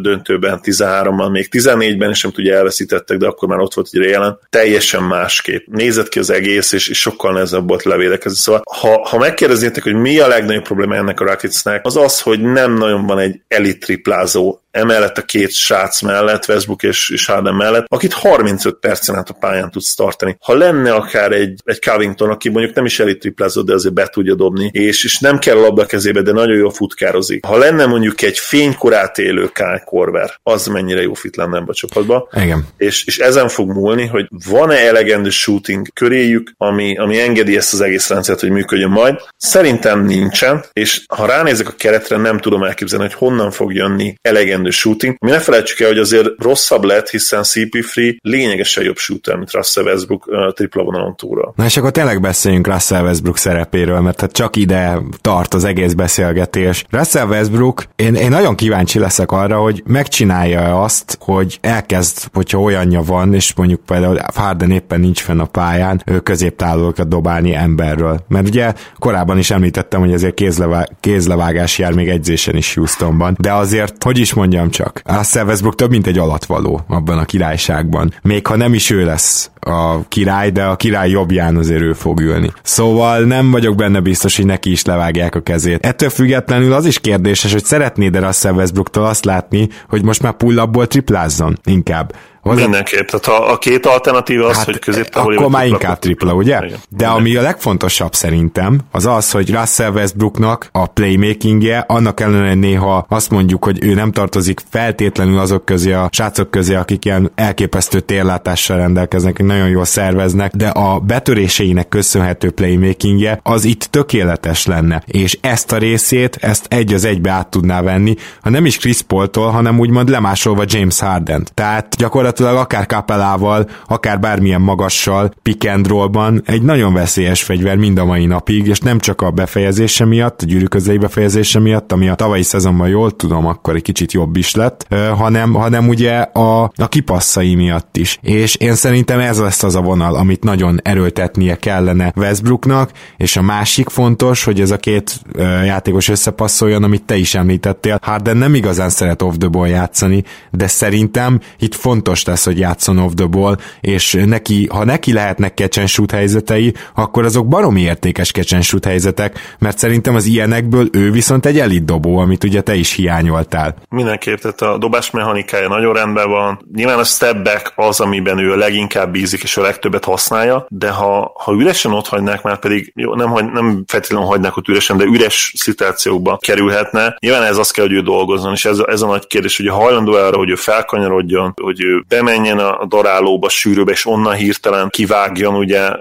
[0.02, 4.40] döntőben, 13-ban, még 14-ben is nem tudja elveszítettek, de akkor már ott volt egy rélen,
[4.50, 5.66] teljesen másképp.
[5.66, 8.38] Nézett ki az egész, és, és sokkal nehezebb volt levédekezni.
[8.38, 12.42] Szóval, ha, ha megkérdeznétek, hogy mi a legnagyobb probléma ennek a Rocketsnek, az az, hogy
[12.42, 17.56] nem nagyon van egy elit triplázó emellett a két srác mellett, Westbrook és, és Harden
[17.56, 20.38] mellett, akit 35 percen át a pályán tudsz tartani.
[20.40, 24.08] Ha lenne akár egy, egy Covington, aki mondjuk nem is elit triplázott, de azért be
[24.08, 27.46] tudja dobni, és, és nem kell a labda kezébe, de nagyon jó futkározik.
[27.46, 31.74] Ha lenne mondjuk egy fénykorát élő Kyle Korver, az mennyire jó fit lenne ebbe a
[31.74, 32.30] csapatba.
[32.42, 32.68] Igen.
[32.78, 37.82] És, és ezen fog múlni, hogy van-e elegendő shooting köréjük, ami, ami engedi ezt az
[37.82, 39.16] egész rendszert, hogy működjön majd.
[39.38, 44.57] Szerintem nincsen, és ha ránézek a keretre, nem tudom elképzelni, hogy honnan fog jönni elegendő
[44.66, 45.16] shooting.
[45.20, 49.84] Mi ne felejtsük el, hogy azért rosszabb lett, hiszen CP3 lényegesen jobb shooter, mint Russell
[49.84, 51.54] Westbrook uh, tripla vonalon túlra.
[51.56, 55.94] Na és akkor tényleg beszéljünk Russell Westbrook szerepéről, mert hát csak ide tart az egész
[55.94, 56.86] beszélgetés.
[56.90, 63.02] Russell Westbrook, én, én nagyon kíváncsi leszek arra, hogy megcsinálja azt, hogy elkezd, hogyha olyanja
[63.02, 68.26] van, és mondjuk például Harden éppen nincs fenn a pályán, ő középtávolokat dobálni emberről.
[68.28, 73.54] Mert ugye korábban is említettem, hogy ezért kézlevá- kézlevágás jár még egyzésen is Houstonban, de
[73.54, 78.14] azért, hogy is mondjam csak, Russell Westbrook több, mint egy alatvaló abban a királyságban.
[78.22, 82.20] Még ha nem is ő lesz a király, de a király jobbján azért ő fog
[82.20, 82.52] ülni.
[82.64, 85.86] Szóval nem vagyok benne biztos, hogy neki is levágják a kezét.
[85.86, 90.86] Ettől függetlenül az is kérdéses, hogy szeretnéd-e Russell Westbrooktól azt látni, hogy most már pull
[90.88, 92.14] triplázzon inkább
[92.48, 92.62] Hozzá...
[92.62, 96.66] Mindenképp, tehát a, a két alternatíva az, hát, hogy középtávol Akkor már inkább tripla, ugye?
[96.66, 96.80] Igen.
[96.90, 103.06] De ami a legfontosabb szerintem, az az, hogy Russell Westbrooknak a playmakingje, annak ellenére néha
[103.10, 108.00] azt mondjuk, hogy ő nem tartozik feltétlenül azok közé, a srácok közé, akik ilyen elképesztő
[108.00, 115.38] térlátással rendelkeznek, nagyon jól szerveznek, de a betöréseinek köszönhető playmakingje az itt tökéletes lenne, és
[115.42, 119.50] ezt a részét, ezt egy az egybe át tudná venni, ha nem is Chris Paul-tól,
[119.50, 121.48] hanem úgymond lemásolva James Harden.
[121.54, 127.76] Tehát gyakorlatilag gyakorlatilag akár kapelával, akár bármilyen magassal, pick and rollban egy nagyon veszélyes fegyver
[127.76, 131.92] mind a mai napig, és nem csak a befejezése miatt, a gyűrű közeli befejezése miatt,
[131.92, 136.18] ami a tavalyi szezonban jól tudom, akkor egy kicsit jobb is lett, hanem, hanem ugye
[136.20, 138.20] a, a kipasszai miatt is.
[138.22, 143.42] És én szerintem ez lesz az a vonal, amit nagyon erőltetnie kellene Westbrooknak, és a
[143.42, 145.22] másik fontos, hogy ez a két
[145.66, 148.00] játékos összepasszoljon, amit te is említettél.
[148.02, 152.98] Harden nem igazán szeret off the ball játszani, de szerintem itt fontos lesz, hogy játszon
[152.98, 158.86] off the ball, és neki, ha neki lehetnek catch helyzetei, akkor azok baromi értékes catch
[158.86, 163.76] helyzetek, mert szerintem az ilyenekből ő viszont egy elit dobó, amit ugye te is hiányoltál.
[163.90, 166.60] Mindenképp, tehát a dobás mechanikája nagyon rendben van.
[166.74, 170.90] Nyilván a step back az, amiben ő a leginkább bízik, és a legtöbbet használja, de
[170.90, 174.98] ha, ha üresen ott hagynák, már pedig jó, nem, hagy, nem feltétlenül hagynák ott üresen,
[174.98, 177.16] de üres szituációkba kerülhetne.
[177.20, 179.74] Nyilván ez az kell, hogy ő dolgozzon, és ez, ez a nagy kérdés, hogy a
[179.74, 185.56] hajlandó arra, hogy ő felkanyarodjon, hogy ő bemenjen a darálóba, sűrűbe, és onnan hirtelen kivágjon
[185.56, 185.92] ugye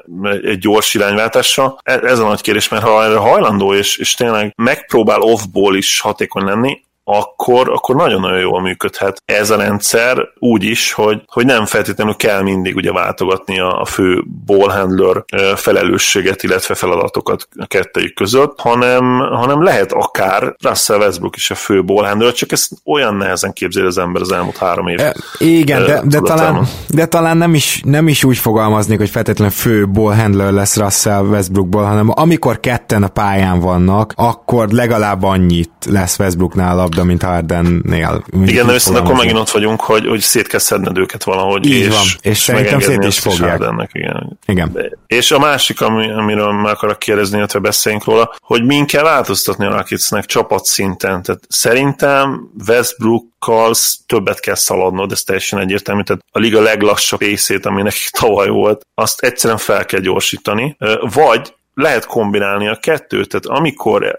[0.43, 1.77] egy gyors irányváltásra.
[1.83, 6.01] E, ez a nagy kérdés, mert ha erre hajlandó, és, és tényleg megpróbál off-ból is
[6.01, 11.67] hatékony lenni, akkor, akkor nagyon-nagyon jól működhet ez a rendszer úgy is, hogy, hogy nem
[11.67, 15.25] feltétlenül kell mindig ugye váltogatni a, a fő ballhandler
[15.57, 21.85] felelősséget, illetve feladatokat a kettőjük között, hanem, hanem lehet akár Russell Westbrook is a fő
[21.85, 25.01] ballhandler, csak ezt olyan nehezen képzeli az ember az elmúlt három év.
[25.01, 29.53] E, igen, de, de, talán, de talán nem is, nem is úgy fogalmaznék, hogy feltétlenül
[29.55, 36.19] fő ballhandler lesz Russell Westbrookból, hanem amikor ketten a pályán vannak, akkor legalább annyit lesz
[36.19, 38.25] Westbrooknál a labda, mint Hardennél.
[38.45, 41.67] Igen, de viszont akkor megint ott vagyunk, hogy, hogy szét kell szedned őket valahogy.
[41.67, 43.51] Így és, van, és szerintem szét is fogják.
[43.51, 44.39] Hardennek, igen.
[44.47, 44.79] igen.
[45.07, 49.65] És a másik, ami, amiről meg akarok kérdezni, illetve beszéljünk róla, hogy min kell változtatni
[49.65, 51.23] a Rakicnek csapatszinten.
[51.23, 53.25] Tehát szerintem Westbrook
[54.07, 56.03] többet kell szaladnod, ez teljesen egyértelmű.
[56.03, 60.77] Tehát a liga leglassabb észét, ami nekik tavaly volt, azt egyszerűen fel kell gyorsítani.
[61.01, 64.17] Vagy lehet kombinálni a kettőt, tehát amikor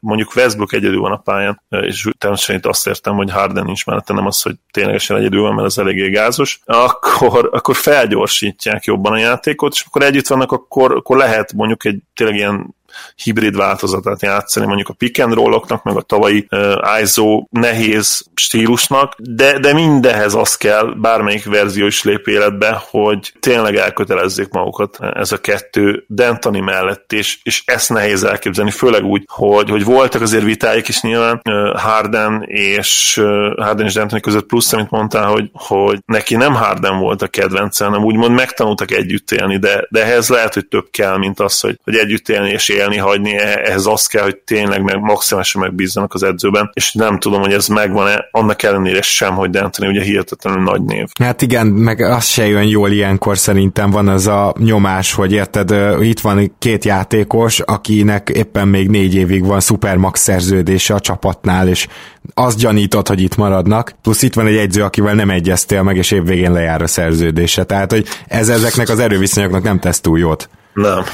[0.00, 4.12] mondjuk Westbrook egyedül van a pályán, és természetesen itt azt értem, hogy Harden nincs mellette,
[4.12, 9.18] nem az, hogy ténylegesen egyedül van, mert az eléggé gázos, akkor, akkor felgyorsítják jobban a
[9.18, 12.74] játékot, és akkor együtt vannak, akkor, akkor lehet mondjuk egy tényleg ilyen
[13.14, 19.14] hibrid változatát játszani, mondjuk a pick and roll-oknak, meg a tavalyi uh, ISO nehéz stílusnak,
[19.18, 25.32] de, de mindehez az kell, bármelyik verzió is lép életbe, hogy tényleg elkötelezzék magukat ez
[25.32, 30.44] a kettő Dentani mellett, és, és ezt nehéz elképzelni, főleg úgy, hogy, hogy voltak azért
[30.44, 35.50] vitáik is nyilván uh, Harden és uh, Harden és Dentani között plusz, amit mondtál, hogy,
[35.52, 40.28] hogy neki nem Harden volt a kedvence, hanem úgymond megtanultak együtt élni, de, de ehhez
[40.28, 44.06] lehet, hogy több kell, mint az, hogy, hogy együtt élni és élni, hagyni, ehhez az
[44.06, 48.62] kell, hogy tényleg meg maximálisan megbízzanak az edzőben, és nem tudom, hogy ez megvan-e, annak
[48.62, 51.06] ellenére sem, hogy D'Antoni ugye hihetetlenül nagy név.
[51.20, 55.74] Hát igen, meg az se jön jól ilyenkor szerintem van az a nyomás, hogy érted,
[56.00, 61.86] itt van két játékos, akinek éppen még négy évig van szupermax szerződése a csapatnál, és
[62.34, 66.10] azt gyanítod, hogy itt maradnak, plusz itt van egy egyző, akivel nem egyeztél meg, és
[66.10, 67.64] évvégén lejár a szerződése.
[67.64, 70.48] Tehát, hogy ez ezeknek az erőviszonyoknak nem tesz túl jót.
[70.72, 71.04] Nem,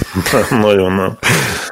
[0.61, 1.19] nagyon nem.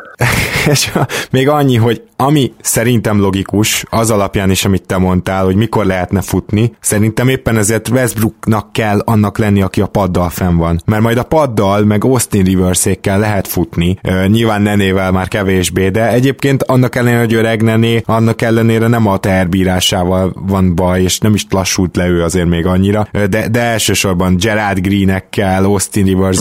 [0.73, 0.93] És
[1.31, 6.21] még annyi, hogy ami szerintem logikus, az alapján is, amit te mondtál, hogy mikor lehetne
[6.21, 10.81] futni, szerintem éppen ezért Westbrooknak kell annak lenni, aki a paddal fenn van.
[10.85, 13.99] Mert majd a paddal, meg Austin rivers lehet futni.
[14.27, 19.19] Nyilván Nenével már kevésbé, de egyébként annak ellenére, hogy öreg Nené, annak ellenére nem a
[19.19, 24.37] teherbírásával van baj, és nem is lassult le ő azért még annyira, de, de elsősorban
[24.37, 26.41] Gerard Greenekkel, Austin rivers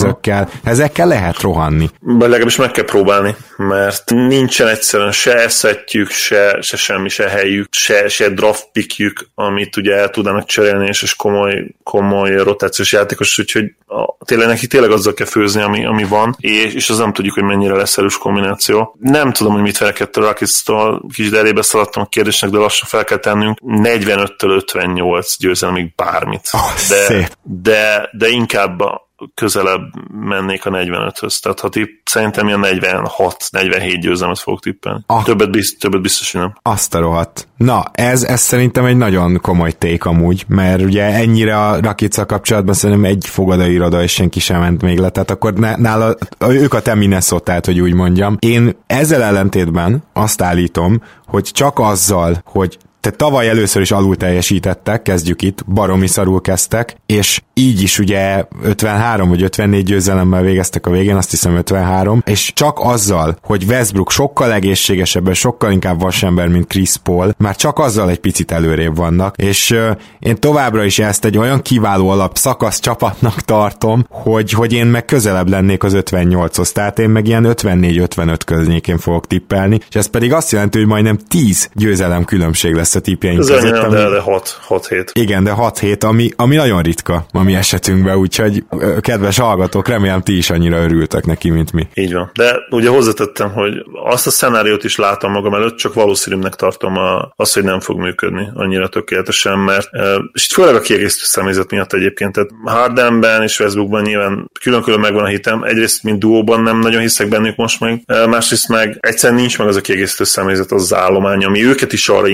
[0.62, 1.90] ezekkel lehet rohanni.
[2.18, 5.34] Legalábbis meg kell próbálni, mert nincsen egyszerűen se
[5.74, 10.86] eszetjük, se, se semmi, se helyük, se, se draft pickjük, amit ugye el tudnának cserélni,
[10.86, 15.86] és, és komoly, komoly rotációs játékos, úgyhogy a, tényleg neki tényleg azzal kell főzni, ami,
[15.86, 18.96] ami van, és, és az nem tudjuk, hogy mennyire lesz erős kombináció.
[19.00, 23.04] Nem tudom, hogy mit felkedt a Rockets-tól, kis derébe szaladtam a kérdésnek, de lassan fel
[23.04, 23.58] kell tennünk.
[23.66, 26.48] 45-től 58 győzelmig bármit.
[26.52, 29.04] Oh, de, de, de inkább a,
[29.34, 29.80] közelebb
[30.12, 31.40] mennék a 45-höz.
[31.40, 35.00] Tehát ha tipp, szerintem ilyen 46-47 győzelmet fogok tippelni.
[35.06, 35.24] Ah.
[35.24, 36.54] Többet, bizt, többet biztos, hogy nem.
[36.62, 37.48] Azt a rohadt.
[37.56, 42.74] Na, ez, ez szerintem egy nagyon komoly ték amúgy, mert ugye ennyire a Rakica kapcsolatban
[42.74, 46.14] szerintem egy fogadairoda, és senki sem ment még le, tehát akkor nála,
[46.48, 48.36] ők a te minnesota hogy úgy mondjam.
[48.38, 55.02] Én ezzel ellentétben azt állítom, hogy csak azzal, hogy tehát tavaly először is alul teljesítettek,
[55.02, 60.90] kezdjük itt, baromi szarul kezdtek, és így is ugye 53 vagy 54 győzelemmel végeztek a
[60.90, 66.66] végén, azt hiszem 53, és csak azzal, hogy Westbrook sokkal egészségesebben, sokkal inkább vasember, mint
[66.66, 71.24] Chris Paul, már csak azzal egy picit előrébb vannak, és uh, én továbbra is ezt
[71.24, 76.72] egy olyan kiváló alap szakasz csapatnak tartom, hogy, hogy én meg közelebb lennék az 58-hoz,
[76.72, 81.18] tehát én meg ilyen 54-55 környékén fogok tippelni, és ez pedig azt jelenti, hogy majdnem
[81.28, 83.72] 10 győzelem különbség lesz tippjeink között.
[83.72, 85.10] Ami, de, de 6, 6 hét.
[85.14, 88.64] Igen, de 6 hét, ami, ami nagyon ritka a mi esetünkben, úgyhogy
[89.00, 91.86] kedves hallgatók, remélem ti is annyira örültek neki, mint mi.
[91.94, 92.30] Így van.
[92.34, 93.72] De ugye hozzátettem, hogy
[94.04, 97.98] azt a szenáriót is látom magam előtt, csak valószínűnek tartom a, azt, hogy nem fog
[97.98, 99.88] működni annyira tökéletesen, mert
[100.32, 105.28] és főleg a kiegészítő személyzet miatt egyébként, tehát Hardenben és Westbrookban nyilván külön-külön megvan a
[105.28, 109.68] hitem, egyrészt mint duóban nem nagyon hiszek bennük most meg, másrészt meg egyszerűen nincs meg
[109.68, 112.26] az a kiegészítő személyzet, az, az állomány, ami őket is arra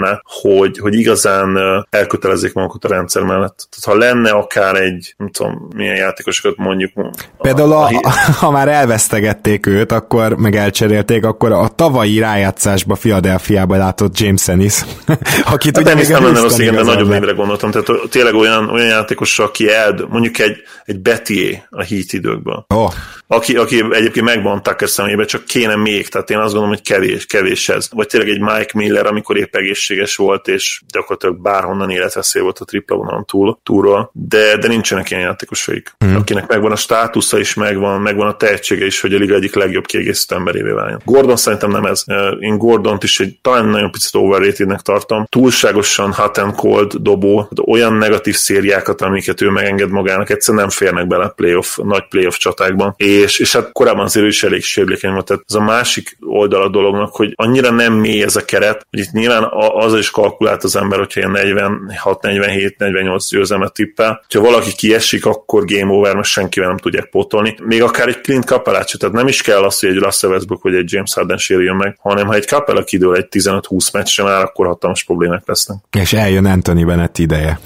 [0.00, 1.58] inspirálná, hogy, hogy igazán
[1.90, 3.68] elkötelezzék magukat a rendszer mellett.
[3.70, 6.92] Tehát ha lenne akár egy, nem tudom, milyen játékosokat mondjuk.
[7.38, 13.76] Például, a, a, ha már elvesztegették őt, akkor meg elcserélték, akkor a tavalyi rájátszásba Philadelphiába
[13.76, 14.74] látott James Ennis,
[15.54, 17.70] akit hát ugye még nem lenne rossz, igen, de nagyobb névre gondoltam.
[17.70, 22.64] Tehát tényleg olyan, olyan játékos, aki eld, mondjuk egy, egy Betié a hít időkben.
[22.74, 22.92] Oh.
[23.26, 27.26] Aki, aki egyébként megvan Tucker szemébe, csak kéne még, tehát én azt gondolom, hogy kevés,
[27.26, 27.88] kevés ez.
[27.90, 32.64] Vagy tényleg egy Mike Miller, amikor épp egészséges volt, és gyakorlatilag bárhonnan életveszély volt a
[32.64, 36.14] tripla vonalon túl, túlról, de, de nincsenek ilyen játékosaik, mm.
[36.14, 39.86] akinek megvan a státusza is, megvan, megvan a tehetsége is, hogy a liga egyik legjobb
[39.86, 41.00] kiegészítő emberévé váljon.
[41.04, 42.04] Gordon szerintem nem ez.
[42.40, 45.26] Én Gordont is egy talán nagyon picit overratednek tartom.
[45.28, 51.06] Túlságosan hot and cold dobó, olyan negatív szériákat, amiket ő megenged magának, egyszerűen nem férnek
[51.06, 52.94] bele playoff, nagy playoff csatákban.
[52.96, 55.24] És, és hát korábban azért is elég sérülékeny volt.
[55.24, 58.98] Tehát ez a másik oldal a dolognak, hogy annyira nem mély ez a keret, hogy
[58.98, 64.24] itt nyilván a, az is kalkulált az ember, hogyha ilyen 46, 47, 48 győzelmet tippel.
[64.34, 67.56] Ha valaki kiesik, akkor game over, mert senkivel nem tudják pótolni.
[67.62, 70.74] Még akár egy Clint Capellát tehát nem is kell az, hogy egy Russell Westbrook vagy
[70.74, 74.66] egy James Harden sérüljön meg, hanem ha egy Capella kidől egy 15-20 meccsen már, akkor
[74.66, 75.78] hatalmas problémák lesznek.
[75.98, 77.60] És eljön Anthony Bennett ideje.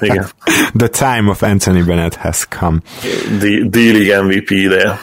[0.00, 0.28] Igen.
[0.78, 2.78] The time of Anthony Bennett has come.
[3.68, 4.98] D-League MVP ideje.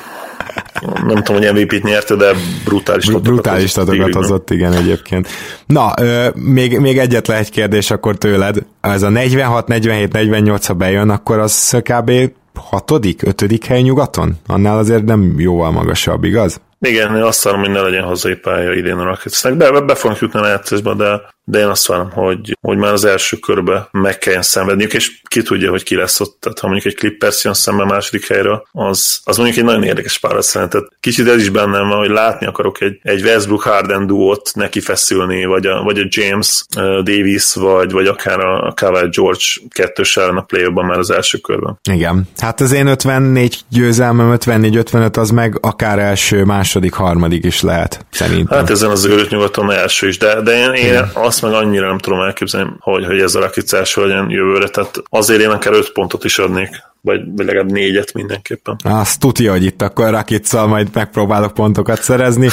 [0.81, 2.31] Nem tudom, hogy MVP-t nyerte, de
[2.63, 5.27] brutális statokat Brutális statokat hozott, igen, egyébként.
[5.65, 8.57] Na, ö, még, még egyetlen egy kérdés akkor tőled.
[8.81, 12.11] Ez a 46, 47, 48, ha bejön, akkor az kb.
[12.53, 14.37] hatodik, ötödik hely nyugaton?
[14.47, 16.61] Annál azért nem jóval magasabb, igaz?
[16.81, 19.57] Igen, én azt várom, hogy ne legyen hazai pálya idén a Rocketsnek.
[19.57, 22.93] Be, be, be fognak jutni a játszásba, de de én azt várom, hogy, hogy már
[22.93, 26.37] az első körbe meg kelljen szenvedniük, és ki tudja, hogy ki lesz ott.
[26.39, 30.17] Tehát ha mondjuk egy Clippers jön szembe második helyről, az, az mondjuk egy nagyon érdekes
[30.17, 30.51] pár lesz.
[30.51, 34.79] Tehát kicsit ez is bennem van, hogy látni akarok egy, egy Westbrook Harden duót neki
[34.79, 40.17] feszülni, vagy a, vagy a James uh, Davis, vagy, vagy akár a Kawhi George kettős
[40.17, 41.79] ellen a play már az első körben.
[41.91, 42.27] Igen.
[42.37, 48.57] Hát az én 54 győzelmem, 54-55 az meg akár első, második, harmadik is lehet, szerintem.
[48.57, 51.87] Hát ezen az őrült nyugaton első is, de, de én, én azt azt meg annyira
[51.87, 55.91] nem tudom elképzelni, hogy, hogy ez a rakicás legyen jövőre, tehát azért én akár 5
[55.91, 56.69] pontot is adnék
[57.01, 58.75] vagy, vagy legalább négyet mindenképpen.
[58.83, 62.47] Azt tudja, hogy itt akkor Rakiccal majd megpróbálok pontokat szerezni.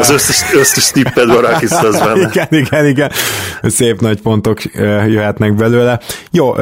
[0.00, 2.20] Az összes, összes tipped a Rakic benne.
[2.30, 3.10] igen, igen, igen.
[3.62, 4.62] Szép nagy pontok
[5.06, 6.00] jöhetnek belőle.
[6.30, 6.54] Jó,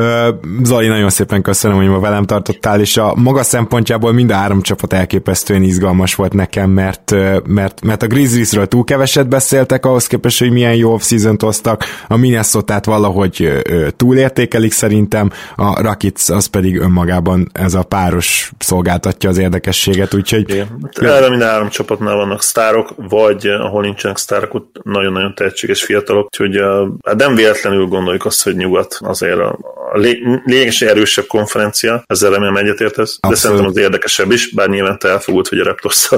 [0.63, 4.61] Zoli, nagyon szépen köszönöm, hogy ma velem tartottál, és a maga szempontjából mind a három
[4.61, 7.15] csapat elképesztően izgalmas volt nekem, mert,
[7.47, 12.17] mert, mert a Grizzliesről túl keveset beszéltek, ahhoz képest, hogy milyen jó off-season hoztak, a
[12.17, 13.63] minnesota valahogy
[13.97, 20.51] túlértékelik szerintem, a Rakic az pedig önmagában önmagában ez a páros szolgáltatja az érdekességet, úgyhogy...
[20.51, 20.91] Igen.
[21.01, 26.61] Erre mind három csapatnál vannak sztárok, vagy ahol nincsenek sztárok, ott nagyon-nagyon tehetséges fiatalok, úgyhogy
[27.07, 29.59] hát nem véletlenül gondoljuk azt, hogy nyugat azért a,
[29.93, 29.99] a
[30.45, 35.49] lényegesen erősebb konferencia, ezzel remélem egyetértesz, de szerintem az érdekesebb is, bár nyilván te elfogult,
[35.49, 36.09] hogy a raptors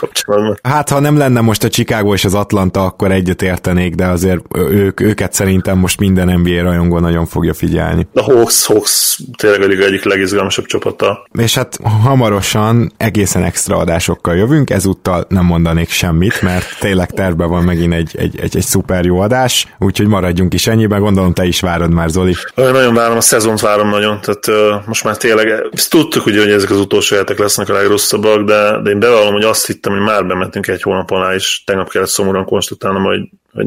[0.00, 0.58] kapcsolatban.
[0.62, 4.40] Hát, ha nem lenne most a Chicago és az Atlanta, akkor egyet értenék, de azért
[4.56, 8.06] ők, őket szerintem most minden NBA rajongó nagyon fogja figyelni.
[8.14, 11.26] A Hawks, Hawks tényleg a egyik legizgalmasabb csapata.
[11.38, 17.62] És hát hamarosan egészen extra adásokkal jövünk, ezúttal nem mondanék semmit, mert tényleg terve van
[17.62, 21.60] megint egy, egy, egy, egy szuper jó adás, úgyhogy maradjunk is ennyiben, gondolom te is
[21.60, 22.34] várod már, Zoli.
[22.54, 26.50] Nagyon várom, a szezont várom nagyon, tehát uh, most már tényleg, ezt tudtuk ugye, hogy
[26.50, 30.02] ezek az utolsó hetek lesznek a legrosszabbak, de, de én bevallom, hogy azt hittem, hogy
[30.02, 33.20] már bementünk egy hónap alá, és tegnap kellett szomorúan konstatálnom, hogy
[33.52, 33.66] hogy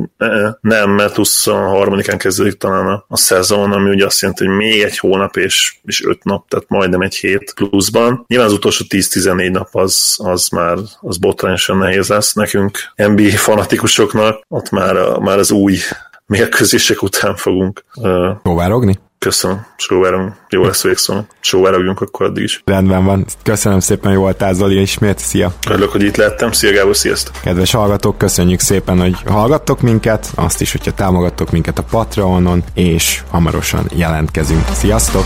[0.62, 5.36] nem, mert 23-án kezdődik talán a, szezon, ami ugye azt jelenti, hogy még egy hónap
[5.36, 8.24] és, és öt nap, tehát majdnem egy hét pluszban.
[8.28, 14.46] Nyilván az utolsó 10-14 nap az, az már az botrányosan nehéz lesz nekünk, NBA fanatikusoknak,
[14.48, 15.78] ott már, már az új
[16.26, 17.84] mérkőzések után fogunk.
[18.44, 19.00] Továrogni?
[19.26, 20.34] Köszönöm, sóvárunk.
[20.50, 21.16] Jó lesz végszó.
[21.40, 22.62] Sóvárogjunk akkor addig is.
[22.66, 23.26] Rendben van.
[23.44, 25.20] Köszönöm szépen, jó voltál Zoli, ismét.
[25.20, 25.54] Szia!
[25.70, 26.52] Örülök, hogy itt lettem.
[26.52, 27.36] Szia Gábor, sziasztok!
[27.42, 33.22] Kedves hallgatók, köszönjük szépen, hogy hallgattok minket, azt is, hogyha támogattok minket a Patreonon, és
[33.30, 34.66] hamarosan jelentkezünk.
[34.74, 35.26] Sziasztok!